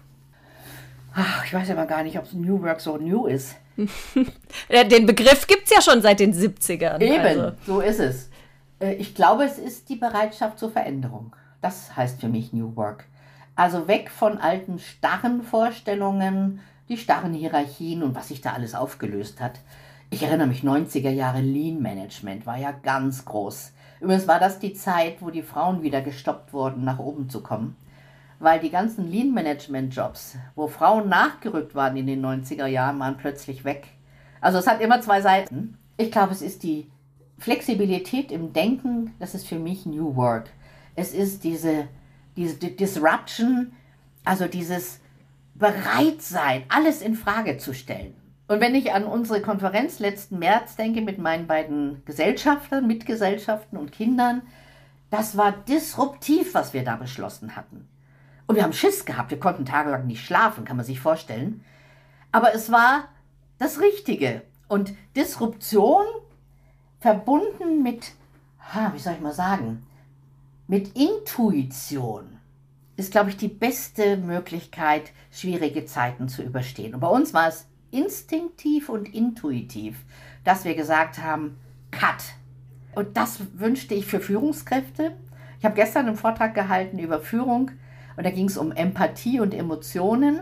Ach, 1.14 1.46
ich 1.46 1.54
weiß 1.54 1.70
aber 1.72 1.86
gar 1.86 2.04
nicht, 2.04 2.18
ob 2.18 2.32
New 2.34 2.62
Work 2.62 2.80
so 2.80 2.98
new 2.98 3.26
ist. 3.26 3.56
den 3.76 5.06
Begriff 5.06 5.46
gibt 5.46 5.64
es 5.66 5.72
ja 5.72 5.82
schon 5.82 6.02
seit 6.02 6.22
den 6.22 6.34
70ern. 6.34 7.02
Eben, 7.02 7.20
also. 7.20 7.52
so 7.66 7.82
ist 7.82 8.00
es. 8.00 8.30
Äh, 8.80 8.94
ich 8.94 9.14
glaube, 9.14 9.44
es 9.44 9.58
ist 9.58 9.90
die 9.90 9.98
Bereitschaft 9.98 10.58
zur 10.58 10.72
Veränderung. 10.72 11.36
Das 11.62 11.96
heißt 11.96 12.22
für 12.22 12.30
mich 12.30 12.54
New 12.54 12.76
Work. 12.78 13.06
Also 13.56 13.88
weg 13.90 14.10
von 14.10 14.38
alten 14.38 14.80
starren 14.80 15.44
Vorstellungen, 15.44 16.62
die 16.88 16.98
starren 16.98 17.34
Hierarchien 17.34 18.04
und 18.04 18.16
was 18.16 18.30
sich 18.30 18.40
da 18.40 18.54
alles 18.54 18.74
aufgelöst 18.74 19.42
hat. 19.42 19.60
Ich 20.10 20.24
erinnere 20.24 20.48
mich, 20.48 20.64
90er 20.64 21.12
Jahre 21.12 21.42
Lean 21.42 21.82
Management 21.82 22.46
war 22.46 22.58
ja 22.58 22.72
ganz 22.72 23.26
groß. 23.26 23.74
Übrigens 24.00 24.28
war 24.28 24.40
das 24.40 24.60
die 24.60 24.74
Zeit, 24.74 25.18
wo 25.22 25.30
die 25.30 25.44
Frauen 25.44 25.84
wieder 25.84 26.02
gestoppt 26.02 26.54
wurden, 26.54 26.86
nach 26.86 27.00
oben 27.00 27.30
zu 27.30 27.44
kommen 27.44 27.76
weil 28.42 28.60
die 28.60 28.72
ganzen 28.72 29.10
Lean-Management-Jobs, 29.10 30.38
wo 30.56 30.68
Frauen 30.68 31.08
nachgerückt 31.08 31.76
waren 31.76 31.96
in 31.96 32.08
den 32.08 32.26
90er 32.26 32.66
Jahren, 32.66 33.00
waren 33.00 33.18
plötzlich 33.18 33.64
weg. 33.64 33.88
Also 34.42 34.58
es 34.58 34.68
hat 34.68 34.82
immer 34.82 35.00
zwei 35.02 35.22
Seiten. 35.22 35.78
Ich 35.98 36.12
glaube, 36.12 36.34
es 36.34 36.42
ist 36.42 36.64
die 36.64 36.90
Flexibilität 37.38 38.32
im 38.32 38.52
Denken, 38.52 39.14
das 39.20 39.36
ist 39.36 39.48
für 39.48 39.60
mich 39.60 39.86
New 39.86 40.16
Work. 40.16 40.50
Es 40.96 41.14
ist 41.14 41.44
diese, 41.44 41.88
diese 42.36 42.56
Disruption, 42.58 43.74
also 44.26 44.48
dieses 44.48 45.00
Bereitsein, 45.54 46.64
alles 46.70 47.02
in 47.02 47.16
Frage 47.16 47.58
zu 47.58 47.74
stellen. 47.74 48.16
Und 48.48 48.60
wenn 48.60 48.76
ich 48.76 48.92
an 48.92 49.06
unsere 49.06 49.42
Konferenz 49.42 50.00
letzten 50.00 50.40
März 50.40 50.76
denke 50.76 51.02
mit 51.02 51.20
meinen 51.20 51.46
beiden 51.46 52.04
Gesellschaftern, 52.06 52.88
Mitgesellschaften 52.88 53.78
und 53.78 53.92
Kindern, 53.92 54.42
das 55.12 55.38
war 55.38 55.52
disruptiv, 55.52 56.56
was 56.56 56.74
wir 56.74 56.84
da 56.84 56.96
beschlossen 56.96 57.56
hatten. 57.56 57.88
Und 58.52 58.58
wir 58.58 58.64
haben 58.64 58.74
Schiss 58.74 59.06
gehabt, 59.06 59.32
wir 59.32 59.40
konnten 59.40 59.64
tagelang 59.64 60.08
nicht 60.08 60.26
schlafen, 60.26 60.66
kann 60.66 60.76
man 60.76 60.86
sich 60.86 61.00
vorstellen. 61.00 61.64
Aber 62.34 62.54
es 62.54 62.70
war 62.70 63.08
das 63.60 63.80
Richtige. 63.80 64.42
Und 64.68 64.94
Disruption 65.16 66.04
verbunden 67.00 67.82
mit, 67.82 68.12
wie 68.92 69.00
soll 69.00 69.14
ich 69.14 69.22
mal 69.22 69.32
sagen, 69.32 69.88
mit 70.68 70.98
Intuition 70.98 72.40
ist, 72.98 73.14
glaube 73.14 73.30
ich, 73.30 73.38
die 73.38 73.48
beste 73.48 74.18
Möglichkeit, 74.18 75.14
schwierige 75.32 75.86
Zeiten 75.86 76.28
zu 76.28 76.44
überstehen. 76.44 76.94
Und 76.94 77.00
bei 77.00 77.08
uns 77.08 77.34
war 77.34 77.48
es 77.48 77.68
instinktiv 77.90 78.90
und 78.90 79.08
intuitiv, 79.16 79.96
dass 80.44 80.66
wir 80.66 80.76
gesagt 80.76 81.20
haben, 81.20 81.58
Cut. 81.92 82.22
Und 82.96 83.16
das 83.16 83.40
wünschte 83.54 83.96
ich 83.96 84.08
für 84.08 84.20
Führungskräfte. 84.20 85.14
Ich 85.60 85.64
habe 85.64 85.76
gestern 85.76 86.08
einen 86.08 86.18
Vortrag 86.18 86.54
gehalten 86.54 87.00
über 87.00 87.22
Führung 87.22 87.72
und 88.22 88.26
da 88.26 88.30
ging 88.30 88.46
es 88.46 88.58
um 88.58 88.72
Empathie 88.72 89.40
und 89.40 89.52
Emotionen. 89.52 90.42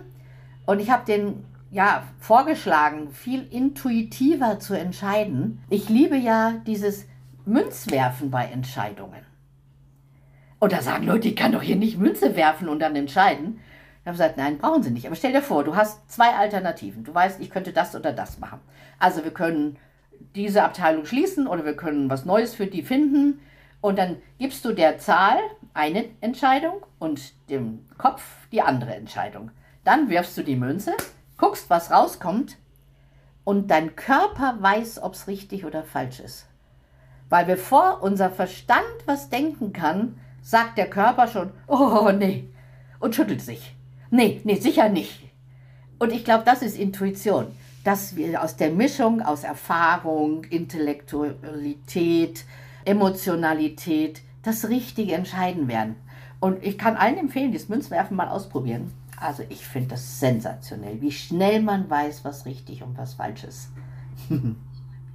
Und 0.66 0.82
ich 0.82 0.90
habe 0.90 1.06
den 1.06 1.46
ja 1.72 2.04
vorgeschlagen, 2.20 3.10
viel 3.12 3.48
intuitiver 3.50 4.60
zu 4.60 4.78
entscheiden. 4.78 5.62
Ich 5.70 5.88
liebe 5.88 6.18
ja 6.18 6.56
dieses 6.68 7.06
Münzwerfen 7.46 8.32
bei 8.32 8.48
Entscheidungen. 8.48 9.22
Und 10.60 10.74
da 10.74 10.82
sagen 10.82 11.06
Leute, 11.06 11.30
ich 11.30 11.38
kann 11.38 11.54
doch 11.54 11.62
hier 11.62 11.78
nicht 11.78 11.98
Münze 11.98 12.36
werfen 12.36 12.68
und 12.68 12.80
dann 12.80 12.98
entscheiden. 12.98 13.62
Ich 14.02 14.08
habe 14.08 14.18
gesagt, 14.18 14.36
nein, 14.36 14.58
brauchen 14.58 14.84
Sie 14.84 14.92
nicht. 14.92 15.08
Aber 15.08 15.16
stell 15.16 15.32
dir 15.32 15.42
vor, 15.42 15.64
du 15.64 15.78
hast 15.78 16.12
zwei 16.12 16.32
Alternativen. 16.32 17.06
Du 17.06 17.16
weißt, 17.16 17.40
ich 17.40 17.50
könnte 17.50 17.72
das 17.72 17.96
oder 17.96 18.12
das 18.12 18.40
machen. 18.40 18.60
Also 19.00 19.24
wir 19.24 19.32
können 19.32 19.78
diese 20.36 20.66
Abteilung 20.66 21.06
schließen 21.06 21.48
oder 21.48 21.64
wir 21.64 21.78
können 21.78 22.10
was 22.10 22.26
Neues 22.26 22.54
für 22.54 22.68
die 22.68 22.82
finden. 22.82 23.40
Und 23.82 23.98
dann 23.98 24.18
gibst 24.38 24.66
du 24.66 24.74
der 24.74 24.98
Zahl 24.98 25.38
eine 25.74 26.06
Entscheidung 26.22 26.86
und 27.00 27.34
dem 27.50 27.86
Kopf 27.98 28.24
die 28.52 28.62
andere 28.62 28.96
Entscheidung. 28.96 29.52
Dann 29.84 30.10
wirfst 30.10 30.38
du 30.38 30.44
die 30.44 30.58
Münze, 30.58 30.94
guckst, 31.38 31.70
was 31.70 31.92
rauskommt 31.92 32.58
und 33.44 33.72
dein 33.72 33.96
Körper 33.96 34.58
weiß, 34.60 35.02
ob 35.02 35.14
es 35.14 35.28
richtig 35.28 35.66
oder 35.66 35.84
falsch 35.84 36.20
ist. 36.20 36.46
Weil 37.30 37.46
bevor 37.46 38.02
unser 38.02 38.30
Verstand 38.30 38.84
was 39.06 39.30
denken 39.30 39.72
kann, 39.72 40.20
sagt 40.42 40.78
der 40.78 40.90
Körper 40.90 41.28
schon, 41.28 41.52
oh 41.68 42.12
nee, 42.12 42.50
und 43.00 43.16
schüttelt 43.16 43.42
sich. 43.42 43.76
Nee, 44.10 44.42
nee, 44.44 44.56
sicher 44.56 44.90
nicht. 44.90 45.22
Und 46.00 46.12
ich 46.12 46.26
glaube, 46.26 46.44
das 46.44 46.62
ist 46.62 46.78
Intuition, 46.78 47.56
dass 47.84 48.16
wir 48.16 48.42
aus 48.42 48.56
der 48.56 48.72
Mischung 48.72 49.22
aus 49.22 49.44
Erfahrung, 49.44 50.44
Intellektualität, 50.46 52.46
Emotionalität 52.90 54.22
das 54.42 54.68
Richtige 54.68 55.14
entscheiden 55.14 55.68
werden. 55.68 55.96
Und 56.40 56.64
ich 56.66 56.78
kann 56.78 56.96
allen 56.96 57.18
empfehlen, 57.18 57.54
das 57.54 57.70
Münzwerfen 57.70 58.18
mal 58.18 58.30
ausprobieren. 58.30 58.92
Also 59.20 59.44
ich 59.50 59.66
finde 59.66 59.90
das 59.90 60.20
sensationell, 60.20 61.00
wie 61.02 61.12
schnell 61.12 61.62
man 61.62 61.88
weiß, 61.90 62.24
was 62.24 62.46
richtig 62.46 62.82
und 62.82 62.98
was 62.98 63.14
falsch 63.14 63.44
ist. 63.44 63.70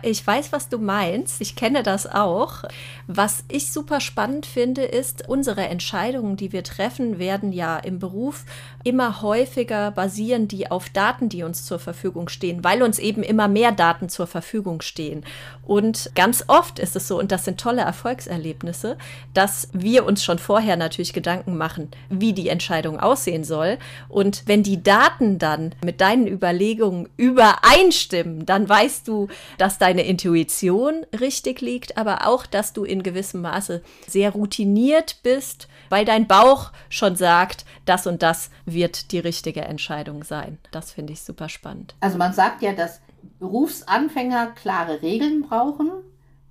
Ich 0.06 0.26
weiß, 0.26 0.52
was 0.52 0.68
du 0.68 0.76
meinst. 0.76 1.40
Ich 1.40 1.56
kenne 1.56 1.82
das 1.82 2.06
auch. 2.06 2.64
Was 3.06 3.44
ich 3.48 3.72
super 3.72 4.00
spannend 4.00 4.44
finde, 4.44 4.82
ist, 4.82 5.26
unsere 5.28 5.62
Entscheidungen, 5.62 6.36
die 6.36 6.52
wir 6.52 6.62
treffen, 6.62 7.18
werden 7.18 7.52
ja 7.52 7.78
im 7.78 7.98
Beruf 8.00 8.44
immer 8.82 9.22
häufiger 9.22 9.90
basieren, 9.90 10.46
die 10.46 10.70
auf 10.70 10.90
Daten, 10.90 11.30
die 11.30 11.42
uns 11.42 11.64
zur 11.64 11.78
Verfügung 11.78 12.28
stehen, 12.28 12.62
weil 12.62 12.82
uns 12.82 12.98
eben 12.98 13.22
immer 13.22 13.48
mehr 13.48 13.72
Daten 13.72 14.10
zur 14.10 14.26
Verfügung 14.26 14.82
stehen. 14.82 15.24
Und 15.66 16.10
ganz 16.14 16.44
oft 16.48 16.78
ist 16.78 16.96
es 16.96 17.08
so, 17.08 17.18
und 17.18 17.32
das 17.32 17.46
sind 17.46 17.58
tolle 17.58 17.80
Erfolgserlebnisse, 17.80 18.98
dass 19.32 19.68
wir 19.72 20.04
uns 20.04 20.22
schon 20.22 20.38
vorher 20.38 20.76
natürlich 20.76 21.14
Gedanken 21.14 21.56
machen, 21.56 21.90
wie 22.10 22.34
die 22.34 22.50
Entscheidung 22.50 23.00
aussehen 23.00 23.44
soll. 23.44 23.78
Und 24.10 24.42
wenn 24.44 24.62
die 24.62 24.82
Daten 24.82 25.38
dann 25.38 25.74
mit 25.82 26.02
deinen 26.02 26.26
Überlegungen 26.26 27.08
übereinstimmen, 27.16 28.44
dann 28.44 28.68
weißt 28.68 29.08
du, 29.08 29.28
dass 29.56 29.78
dein 29.78 29.93
deine 29.94 30.06
Intuition 30.06 31.06
richtig 31.20 31.60
liegt, 31.60 31.96
aber 31.96 32.26
auch, 32.26 32.46
dass 32.46 32.72
du 32.72 32.82
in 32.82 33.04
gewissem 33.04 33.42
Maße 33.42 33.80
sehr 34.08 34.30
routiniert 34.30 35.18
bist, 35.22 35.68
weil 35.88 36.04
dein 36.04 36.26
Bauch 36.26 36.72
schon 36.88 37.14
sagt, 37.14 37.64
das 37.84 38.08
und 38.08 38.22
das 38.22 38.50
wird 38.64 39.12
die 39.12 39.20
richtige 39.20 39.60
Entscheidung 39.60 40.24
sein. 40.24 40.58
Das 40.72 40.90
finde 40.90 41.12
ich 41.12 41.22
super 41.22 41.48
spannend. 41.48 41.94
Also 42.00 42.18
man 42.18 42.32
sagt 42.32 42.62
ja, 42.62 42.72
dass 42.72 43.00
Berufsanfänger 43.38 44.48
klare 44.48 45.00
Regeln 45.00 45.42
brauchen 45.42 45.90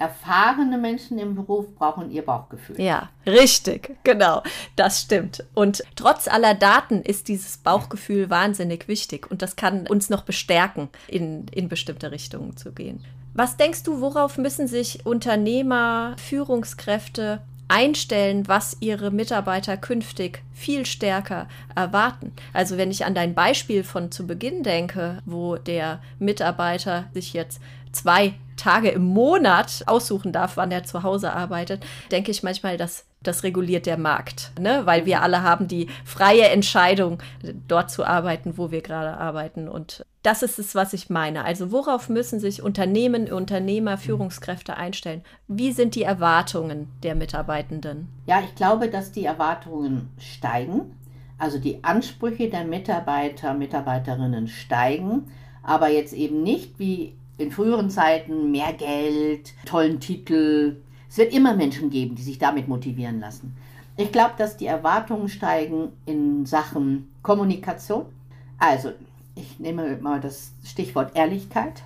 erfahrene 0.04 0.78
Menschen 0.78 1.18
im 1.18 1.34
Beruf 1.36 1.74
brauchen 1.76 2.12
ihr 2.12 2.26
Bauchgefühl. 2.26 2.80
Ja, 2.80 3.10
richtig, 3.26 3.96
genau, 4.04 4.44
das 4.76 5.02
stimmt. 5.02 5.46
Und 5.54 5.82
trotz 5.96 6.28
aller 6.28 6.56
Daten 6.56 7.02
ist 7.02 7.30
dieses 7.30 7.58
Bauchgefühl 7.58 8.30
wahnsinnig 8.30 8.90
wichtig 8.90 9.32
und 9.32 9.42
das 9.42 9.56
kann 9.56 9.88
uns 9.88 10.10
noch 10.10 10.24
bestärken, 10.24 10.90
in, 11.08 11.48
in 11.54 11.70
bestimmte 11.70 12.12
Richtungen 12.12 12.58
zu 12.58 12.74
gehen. 12.74 13.06
Was 13.34 13.58
denkst 13.58 13.84
du, 13.84 14.00
worauf 14.00 14.38
müssen 14.38 14.68
sich 14.68 15.06
Unternehmer, 15.06 16.16
Führungskräfte 16.18 17.42
einstellen, 17.68 18.48
was 18.48 18.78
ihre 18.82 19.10
Mitarbeiter 19.10 19.78
künftig 19.78 20.44
viel 20.54 20.86
stärker 20.86 21.48
erwarten. 21.74 22.32
Also 22.54 22.78
wenn 22.78 22.92
ich 22.92 23.06
an 23.06 23.16
dein 23.16 23.34
Beispiel 23.34 23.84
von 23.84 24.12
zu 24.12 24.28
Beginn 24.28 24.62
denke, 24.62 25.20
wo 25.26 25.56
der 25.56 26.00
Mitarbeiter 26.20 27.06
sich 27.14 27.34
jetzt 27.34 27.62
zwei 27.92 28.36
Tage 28.58 28.90
im 28.90 29.06
Monat 29.06 29.84
aussuchen 29.88 30.32
darf, 30.32 30.58
wann 30.58 30.72
er 30.72 30.84
zu 30.84 31.02
Hause 31.02 31.34
arbeitet, 31.34 31.84
denke 32.12 32.30
ich 32.30 32.44
manchmal, 32.44 32.78
dass 32.78 33.06
das 33.24 33.44
reguliert 33.44 33.86
der 33.86 33.98
Markt, 33.98 34.52
ne? 34.60 34.82
weil 34.86 35.06
wir 35.06 35.22
alle 35.22 35.44
haben 35.44 35.68
die 35.68 35.88
freie 36.06 36.50
Entscheidung, 36.50 37.20
dort 37.68 37.90
zu 37.90 38.06
arbeiten, 38.06 38.58
wo 38.58 38.72
wir 38.72 38.82
gerade 38.82 39.18
arbeiten. 39.18 39.68
Und 39.68 40.06
das 40.22 40.44
ist 40.44 40.60
es, 40.60 40.76
was 40.76 40.94
ich 40.94 41.10
meine. 41.10 41.46
Also 41.46 41.72
worauf 41.72 42.10
müssen 42.10 42.40
sich 42.40 42.62
Unternehmen, 42.62 43.32
Unternehmer, 43.32 43.98
Führungskräfte 43.98 44.78
einstellen? 44.78 45.22
Wie 45.48 45.72
sind 45.72 45.96
die 45.96 46.04
Erwartungen 46.04 46.88
der 47.04 47.16
Mitarbeitenden? 47.16 48.08
Ja, 48.26 48.42
ich 48.42 48.56
glaube, 48.56 48.90
dass 48.90 49.12
die 49.12 49.26
Erwartungen 49.26 50.10
steigen. 50.20 50.98
Also 51.38 51.60
die 51.60 51.84
Ansprüche 51.84 52.50
der 52.50 52.64
Mitarbeiter, 52.64 53.54
Mitarbeiterinnen 53.54 54.48
steigen, 54.48 55.24
aber 55.62 55.90
jetzt 55.90 56.14
eben 56.14 56.44
nicht 56.44 56.80
wie 56.80 57.16
in 57.38 57.52
früheren 57.52 57.90
Zeiten 57.90 58.52
mehr 58.52 58.74
Geld, 58.74 59.54
tollen 59.66 60.00
Titel, 60.00 60.78
es 61.14 61.20
wird 61.20 61.32
immer 61.32 61.54
Menschen 61.54 61.92
geben, 61.92 62.16
die 62.16 62.24
sich 62.24 62.40
damit 62.40 62.68
motivieren 62.68 63.20
lassen. 63.20 63.56
Ich 63.98 64.12
glaube, 64.12 64.34
dass 64.36 64.58
die 64.58 64.66
Erwartungen 64.66 65.30
steigen 65.30 65.90
in 66.08 66.48
Sachen 66.48 67.14
Kommunikation. 67.22 68.08
Also, 68.58 68.94
ich 69.36 69.60
nehme 69.60 69.98
mal 69.98 70.20
das 70.20 70.54
Stichwort 70.64 71.16
Ehrlichkeit. 71.16 71.84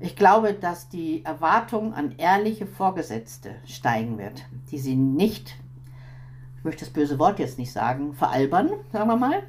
Ich 0.00 0.16
glaube, 0.16 0.52
dass 0.52 0.90
die 0.90 1.24
Erwartung 1.24 1.94
an 1.94 2.12
ehrliche 2.18 2.66
Vorgesetzte 2.66 3.54
steigen 3.64 4.18
wird, 4.18 4.44
die 4.70 4.78
sie 4.78 4.96
nicht, 4.96 5.56
ich 6.58 6.64
möchte 6.64 6.84
das 6.84 6.92
böse 6.92 7.18
Wort 7.18 7.38
jetzt 7.38 7.58
nicht 7.58 7.72
sagen, 7.72 8.12
veralbern, 8.12 8.68
sagen 8.92 9.08
wir 9.08 9.16
mal. 9.16 9.44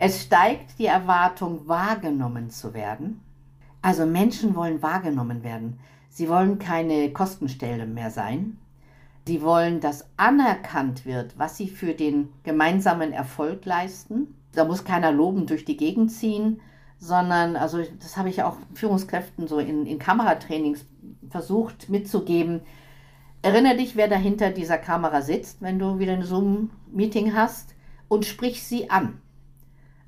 Es 0.00 0.20
steigt 0.20 0.80
die 0.80 0.86
Erwartung, 0.86 1.68
wahrgenommen 1.68 2.50
zu 2.50 2.74
werden. 2.74 3.20
Also 3.82 4.04
Menschen 4.04 4.56
wollen 4.56 4.82
wahrgenommen 4.82 5.44
werden. 5.44 5.78
Sie 6.16 6.30
wollen 6.30 6.58
keine 6.58 7.12
Kostenstelle 7.12 7.84
mehr 7.84 8.10
sein. 8.10 8.56
Sie 9.26 9.42
wollen, 9.42 9.80
dass 9.80 10.08
anerkannt 10.16 11.04
wird, 11.04 11.38
was 11.38 11.58
sie 11.58 11.68
für 11.68 11.92
den 11.92 12.32
gemeinsamen 12.42 13.12
Erfolg 13.12 13.66
leisten. 13.66 14.34
Da 14.54 14.64
muss 14.64 14.84
keiner 14.84 15.12
loben 15.12 15.46
durch 15.46 15.66
die 15.66 15.76
Gegend 15.76 16.10
ziehen, 16.10 16.62
sondern, 16.98 17.54
also 17.54 17.82
das 18.00 18.16
habe 18.16 18.30
ich 18.30 18.42
auch 18.42 18.56
Führungskräften 18.72 19.46
so 19.46 19.58
in, 19.58 19.84
in 19.84 19.98
Kameratrainings 19.98 20.86
versucht 21.28 21.90
mitzugeben. 21.90 22.62
Erinnere 23.42 23.76
dich, 23.76 23.94
wer 23.94 24.08
dahinter 24.08 24.52
dieser 24.52 24.78
Kamera 24.78 25.20
sitzt, 25.20 25.60
wenn 25.60 25.78
du 25.78 25.98
wieder 25.98 26.14
ein 26.14 26.22
Zoom-Meeting 26.22 27.34
hast 27.34 27.74
und 28.08 28.24
sprich 28.24 28.62
sie 28.62 28.88
an. 28.88 29.20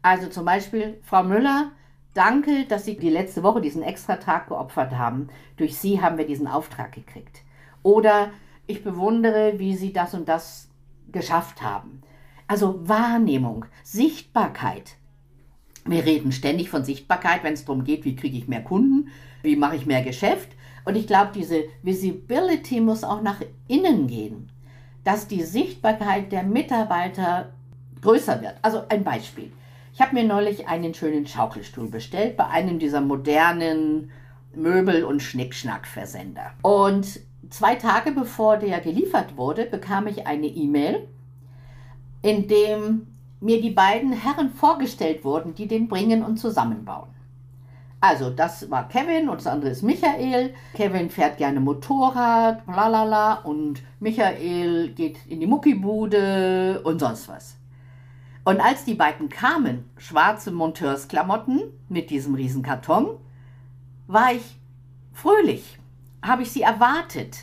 Also 0.01 0.29
zum 0.29 0.47
Beispiel, 0.47 1.01
Frau 1.03 1.23
Müller, 1.23 1.73
Danke, 2.15 2.65
dass 2.67 2.85
Sie 2.85 2.97
die 2.97 3.11
letzte 3.11 3.43
Woche 3.43 3.61
diesen 3.61 3.83
Extratag 3.83 4.49
geopfert 4.49 4.93
haben. 4.93 5.29
Durch 5.57 5.77
Sie 5.77 6.01
haben 6.01 6.19
wir 6.19 6.27
diesen 6.27 6.47
Auftrag 6.49 6.93
gekriegt. 6.93 7.43
Oder 7.83 8.31
ich 8.67 8.83
bewundere, 8.83 9.59
wie 9.59 9.77
Sie 9.77 9.93
das 9.93 10.15
und 10.15 10.29
das 10.29 10.69
geschafft 11.13 11.63
haben. 11.63 12.03
Also 12.47 12.89
Wahrnehmung, 12.89 13.67
Sichtbarkeit. 13.83 14.97
Wir 15.85 16.05
reden 16.05 16.33
ständig 16.33 16.71
von 16.71 16.85
Sichtbarkeit, 16.85 17.45
wenn 17.45 17.55
es 17.55 17.65
darum 17.65 17.85
geht, 17.85 18.05
wie 18.05 18.17
kriege 18.17 18.37
ich 18.37 18.49
mehr 18.49 18.63
Kunden, 18.63 19.09
wie 19.43 19.57
mache 19.57 19.77
ich 19.77 19.87
mehr 19.87 20.03
Geschäft. 20.03 20.51
Und 20.85 20.97
ich 20.97 21.07
glaube, 21.07 21.31
diese 21.35 21.65
Visibility 21.83 22.81
muss 22.81 23.05
auch 23.05 23.23
nach 23.23 23.43
innen 23.69 24.07
gehen, 24.07 24.51
dass 25.05 25.29
die 25.29 25.43
Sichtbarkeit 25.43 26.33
der 26.33 26.43
Mitarbeiter 26.43 27.53
größer 28.01 28.41
wird. 28.41 28.57
Also 28.63 28.83
ein 28.89 29.05
Beispiel. 29.05 29.53
Ich 29.99 30.05
habe 30.05 30.15
mir 30.15 30.23
neulich 30.23 30.69
einen 30.69 30.95
schönen 30.95 31.27
Schaukelstuhl 31.27 31.89
bestellt 31.89 32.37
bei 32.37 32.47
einem 32.47 32.79
dieser 32.79 33.01
modernen 33.01 34.13
Möbel- 34.55 35.03
und 35.03 35.21
Schnickschnack-Versender. 35.21 36.53
Und 36.63 37.19
zwei 37.51 37.75
Tage 37.75 38.13
bevor 38.13 38.59
der 38.59 38.79
geliefert 38.79 39.37
wurde, 39.37 39.65
bekam 39.65 40.07
ich 40.07 40.25
eine 40.25 40.47
E-Mail, 40.47 41.09
in 42.23 42.47
dem 42.47 43.09
mir 43.41 43.61
die 43.61 43.73
beiden 43.73 44.13
Herren 44.13 44.51
vorgestellt 44.51 45.25
wurden, 45.25 45.57
die 45.57 45.67
den 45.67 45.89
bringen 45.89 46.23
und 46.23 46.37
zusammenbauen. 46.37 47.09
Also, 48.01 48.31
das 48.31 48.71
war 48.71 48.89
Kevin 48.89 49.29
und 49.29 49.39
das 49.39 49.49
andere 49.49 49.73
ist 49.73 49.83
Michael. 49.83 50.55
Kevin 50.75 51.11
fährt 51.11 51.39
gerne 51.39 51.59
Motorrad, 51.59 52.63
lalala, 52.69 53.41
und 53.41 53.83
Michael 53.99 54.91
geht 54.91 55.27
in 55.27 55.41
die 55.41 55.49
Muckibude 55.49 56.83
und 56.85 57.01
sonst 57.01 57.29
was. 57.29 57.58
Und 58.49 58.63
als 58.63 58.87
die 58.87 58.95
beiden 58.95 59.29
kamen, 59.29 59.85
schwarze 59.99 60.51
Monteursklamotten 60.51 61.65
mit 61.91 62.09
diesem 62.09 62.35
Riesenkarton, 62.35 63.09
war 64.07 64.33
ich 64.33 64.59
fröhlich, 65.13 65.79
habe 66.23 66.45
ich 66.45 66.51
sie 66.51 66.63
erwartet. 66.63 67.41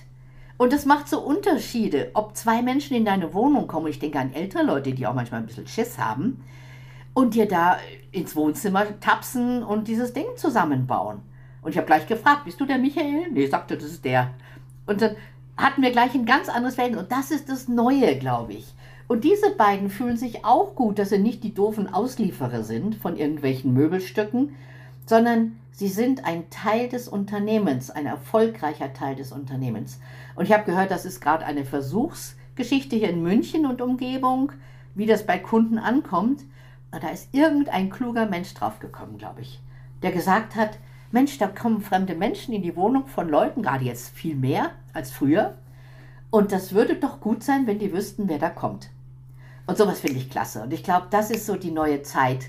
Und 0.57 0.73
es 0.73 0.85
macht 0.85 1.07
so 1.07 1.21
Unterschiede, 1.21 2.09
ob 2.15 2.35
zwei 2.35 2.63
Menschen 2.63 2.97
in 2.97 3.05
deine 3.05 3.35
Wohnung 3.35 3.67
kommen, 3.67 3.85
ich 3.85 3.99
denke 3.99 4.17
an 4.17 4.33
ältere 4.33 4.63
Leute, 4.63 4.93
die 4.93 5.05
auch 5.05 5.13
manchmal 5.13 5.41
ein 5.41 5.45
bisschen 5.45 5.67
Schiss 5.67 5.99
haben, 5.99 6.43
und 7.13 7.35
dir 7.35 7.47
da 7.47 7.77
ins 8.11 8.35
Wohnzimmer 8.35 8.99
tapsen 8.99 9.61
und 9.61 9.87
dieses 9.87 10.11
Ding 10.11 10.25
zusammenbauen. 10.37 11.21
Und 11.61 11.69
ich 11.69 11.77
habe 11.77 11.85
gleich 11.85 12.07
gefragt, 12.07 12.45
bist 12.45 12.59
du 12.59 12.65
der 12.65 12.79
Michael? 12.79 13.31
Nee, 13.31 13.45
sagte, 13.45 13.77
das 13.77 13.91
ist 13.91 14.05
der. 14.05 14.31
Und 14.87 15.03
dann, 15.03 15.15
hatten 15.57 15.81
wir 15.81 15.91
gleich 15.91 16.13
ein 16.15 16.25
ganz 16.25 16.49
anderes 16.49 16.75
Verhältnis. 16.75 17.03
Und 17.03 17.11
das 17.11 17.31
ist 17.31 17.47
das 17.47 17.67
Neue, 17.67 18.17
glaube 18.17 18.53
ich. 18.53 18.74
Und 19.07 19.23
diese 19.23 19.51
beiden 19.51 19.89
fühlen 19.89 20.17
sich 20.17 20.45
auch 20.45 20.75
gut, 20.75 20.97
dass 20.97 21.09
sie 21.09 21.19
nicht 21.19 21.43
die 21.43 21.53
doofen 21.53 21.93
Auslieferer 21.93 22.63
sind 22.63 22.95
von 22.95 23.17
irgendwelchen 23.17 23.73
Möbelstücken, 23.73 24.55
sondern 25.05 25.57
sie 25.71 25.89
sind 25.89 26.25
ein 26.25 26.49
Teil 26.49 26.89
des 26.89 27.07
Unternehmens, 27.07 27.91
ein 27.91 28.07
erfolgreicher 28.07 28.93
Teil 28.93 29.15
des 29.15 29.31
Unternehmens. 29.31 29.99
Und 30.35 30.45
ich 30.45 30.53
habe 30.53 30.63
gehört, 30.63 30.89
das 30.89 31.05
ist 31.05 31.21
gerade 31.21 31.45
eine 31.45 31.65
Versuchsgeschichte 31.65 32.95
hier 32.95 33.09
in 33.09 33.21
München 33.21 33.67
und 33.67 33.81
Umgebung, 33.81 34.51
wie 34.95 35.05
das 35.05 35.25
bei 35.25 35.37
Kunden 35.37 35.77
ankommt. 35.77 36.43
Da 36.89 37.09
ist 37.09 37.29
irgendein 37.33 37.91
kluger 37.91 38.25
Mensch 38.25 38.53
draufgekommen, 38.55 39.17
glaube 39.17 39.41
ich, 39.41 39.59
der 40.01 40.13
gesagt 40.13 40.55
hat, 40.55 40.79
Mensch, 41.11 41.37
da 41.37 41.47
kommen 41.47 41.81
fremde 41.81 42.15
Menschen 42.15 42.53
in 42.53 42.63
die 42.63 42.75
Wohnung 42.75 43.05
von 43.05 43.29
Leuten, 43.29 43.61
gerade 43.61 43.85
jetzt 43.85 44.09
viel 44.15 44.35
mehr 44.35 44.71
als 44.93 45.11
früher. 45.11 45.55
Und 46.31 46.51
das 46.51 46.73
würde 46.73 46.95
doch 46.95 47.19
gut 47.19 47.43
sein, 47.43 47.67
wenn 47.67 47.79
die 47.79 47.93
wüssten, 47.93 48.27
wer 48.27 48.39
da 48.39 48.49
kommt. 48.49 48.89
Und 49.67 49.77
sowas 49.77 49.99
finde 49.99 50.19
ich 50.19 50.29
klasse. 50.29 50.61
Und 50.63 50.73
ich 50.73 50.83
glaube, 50.83 51.07
das 51.09 51.31
ist 51.31 51.45
so 51.45 51.55
die 51.55 51.71
neue 51.71 52.03
Zeit, 52.03 52.45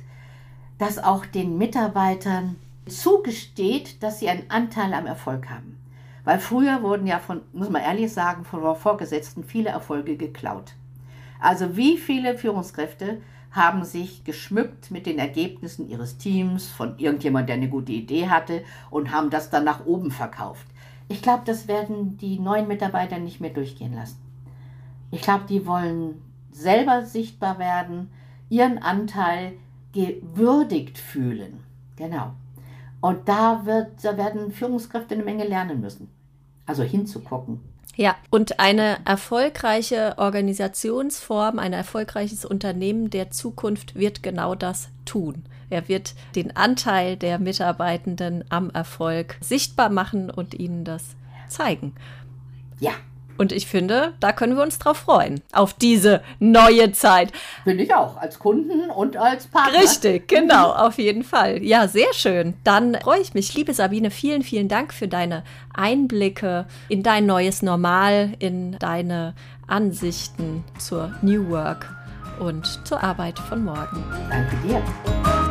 dass 0.78 0.98
auch 0.98 1.24
den 1.24 1.56
Mitarbeitern 1.56 2.56
zugesteht, 2.86 4.02
dass 4.02 4.20
sie 4.20 4.28
einen 4.28 4.50
Anteil 4.50 4.92
am 4.94 5.06
Erfolg 5.06 5.48
haben. 5.48 5.78
Weil 6.24 6.38
früher 6.38 6.82
wurden 6.82 7.06
ja 7.06 7.18
von, 7.18 7.40
muss 7.52 7.70
man 7.70 7.82
ehrlich 7.82 8.12
sagen, 8.12 8.44
von 8.44 8.76
Vorgesetzten 8.76 9.44
viele 9.44 9.70
Erfolge 9.70 10.16
geklaut. 10.16 10.72
Also 11.40 11.76
wie 11.76 11.96
viele 11.96 12.36
Führungskräfte 12.36 13.20
haben 13.52 13.84
sich 13.84 14.24
geschmückt 14.24 14.90
mit 14.90 15.06
den 15.06 15.18
Ergebnissen 15.18 15.88
ihres 15.88 16.18
Teams 16.18 16.68
von 16.68 16.98
irgendjemand, 16.98 17.48
der 17.48 17.56
eine 17.56 17.68
gute 17.68 17.92
Idee 17.92 18.28
hatte 18.28 18.62
und 18.90 19.12
haben 19.12 19.30
das 19.30 19.50
dann 19.50 19.64
nach 19.64 19.86
oben 19.86 20.10
verkauft. 20.10 20.66
Ich 21.08 21.22
glaube, 21.22 21.42
das 21.46 21.68
werden 21.68 22.18
die 22.18 22.38
neuen 22.38 22.68
Mitarbeiter 22.68 23.18
nicht 23.18 23.40
mehr 23.40 23.50
durchgehen 23.50 23.94
lassen. 23.94 24.18
Ich 25.10 25.22
glaube, 25.22 25.44
die 25.48 25.66
wollen 25.66 26.20
selber 26.56 27.04
sichtbar 27.04 27.58
werden, 27.58 28.10
ihren 28.48 28.78
Anteil 28.78 29.52
gewürdigt 29.92 30.98
fühlen. 30.98 31.60
Genau. 31.96 32.32
Und 33.00 33.28
da, 33.28 33.64
wird, 33.64 33.88
da 34.02 34.16
werden 34.16 34.50
Führungskräfte 34.50 35.14
eine 35.14 35.24
Menge 35.24 35.44
lernen 35.46 35.80
müssen. 35.80 36.08
Also 36.64 36.82
hinzugucken. 36.82 37.60
Ja, 37.94 38.16
und 38.30 38.58
eine 38.60 38.98
erfolgreiche 39.06 40.14
Organisationsform, 40.18 41.58
ein 41.58 41.72
erfolgreiches 41.72 42.44
Unternehmen 42.44 43.08
der 43.08 43.30
Zukunft 43.30 43.94
wird 43.94 44.22
genau 44.22 44.54
das 44.54 44.88
tun. 45.06 45.44
Er 45.70 45.88
wird 45.88 46.14
den 46.34 46.54
Anteil 46.56 47.16
der 47.16 47.38
Mitarbeitenden 47.38 48.44
am 48.50 48.70
Erfolg 48.70 49.36
sichtbar 49.40 49.88
machen 49.88 50.30
und 50.30 50.54
ihnen 50.54 50.84
das 50.84 51.16
zeigen. 51.48 51.94
Ja, 52.80 52.92
und 53.38 53.52
ich 53.52 53.66
finde, 53.66 54.14
da 54.20 54.32
können 54.32 54.56
wir 54.56 54.62
uns 54.62 54.78
drauf 54.78 54.98
freuen, 54.98 55.40
auf 55.52 55.74
diese 55.74 56.22
neue 56.38 56.92
Zeit. 56.92 57.32
Finde 57.64 57.84
ich 57.84 57.94
auch, 57.94 58.16
als 58.16 58.38
Kunden 58.38 58.90
und 58.90 59.16
als 59.16 59.46
Partner. 59.46 59.80
Richtig, 59.80 60.28
genau, 60.28 60.72
auf 60.72 60.98
jeden 60.98 61.22
Fall. 61.22 61.62
Ja, 61.62 61.88
sehr 61.88 62.12
schön. 62.12 62.54
Dann 62.64 62.96
freue 63.02 63.20
ich 63.20 63.34
mich. 63.34 63.54
Liebe 63.54 63.74
Sabine, 63.74 64.10
vielen, 64.10 64.42
vielen 64.42 64.68
Dank 64.68 64.92
für 64.92 65.08
deine 65.08 65.44
Einblicke 65.74 66.66
in 66.88 67.02
dein 67.02 67.26
neues 67.26 67.62
Normal, 67.62 68.32
in 68.38 68.78
deine 68.78 69.34
Ansichten 69.66 70.64
zur 70.78 71.14
New 71.22 71.48
Work 71.50 71.86
und 72.38 72.66
zur 72.86 73.02
Arbeit 73.02 73.38
von 73.38 73.64
morgen. 73.64 74.04
Danke 74.30 74.56
dir. 74.66 75.45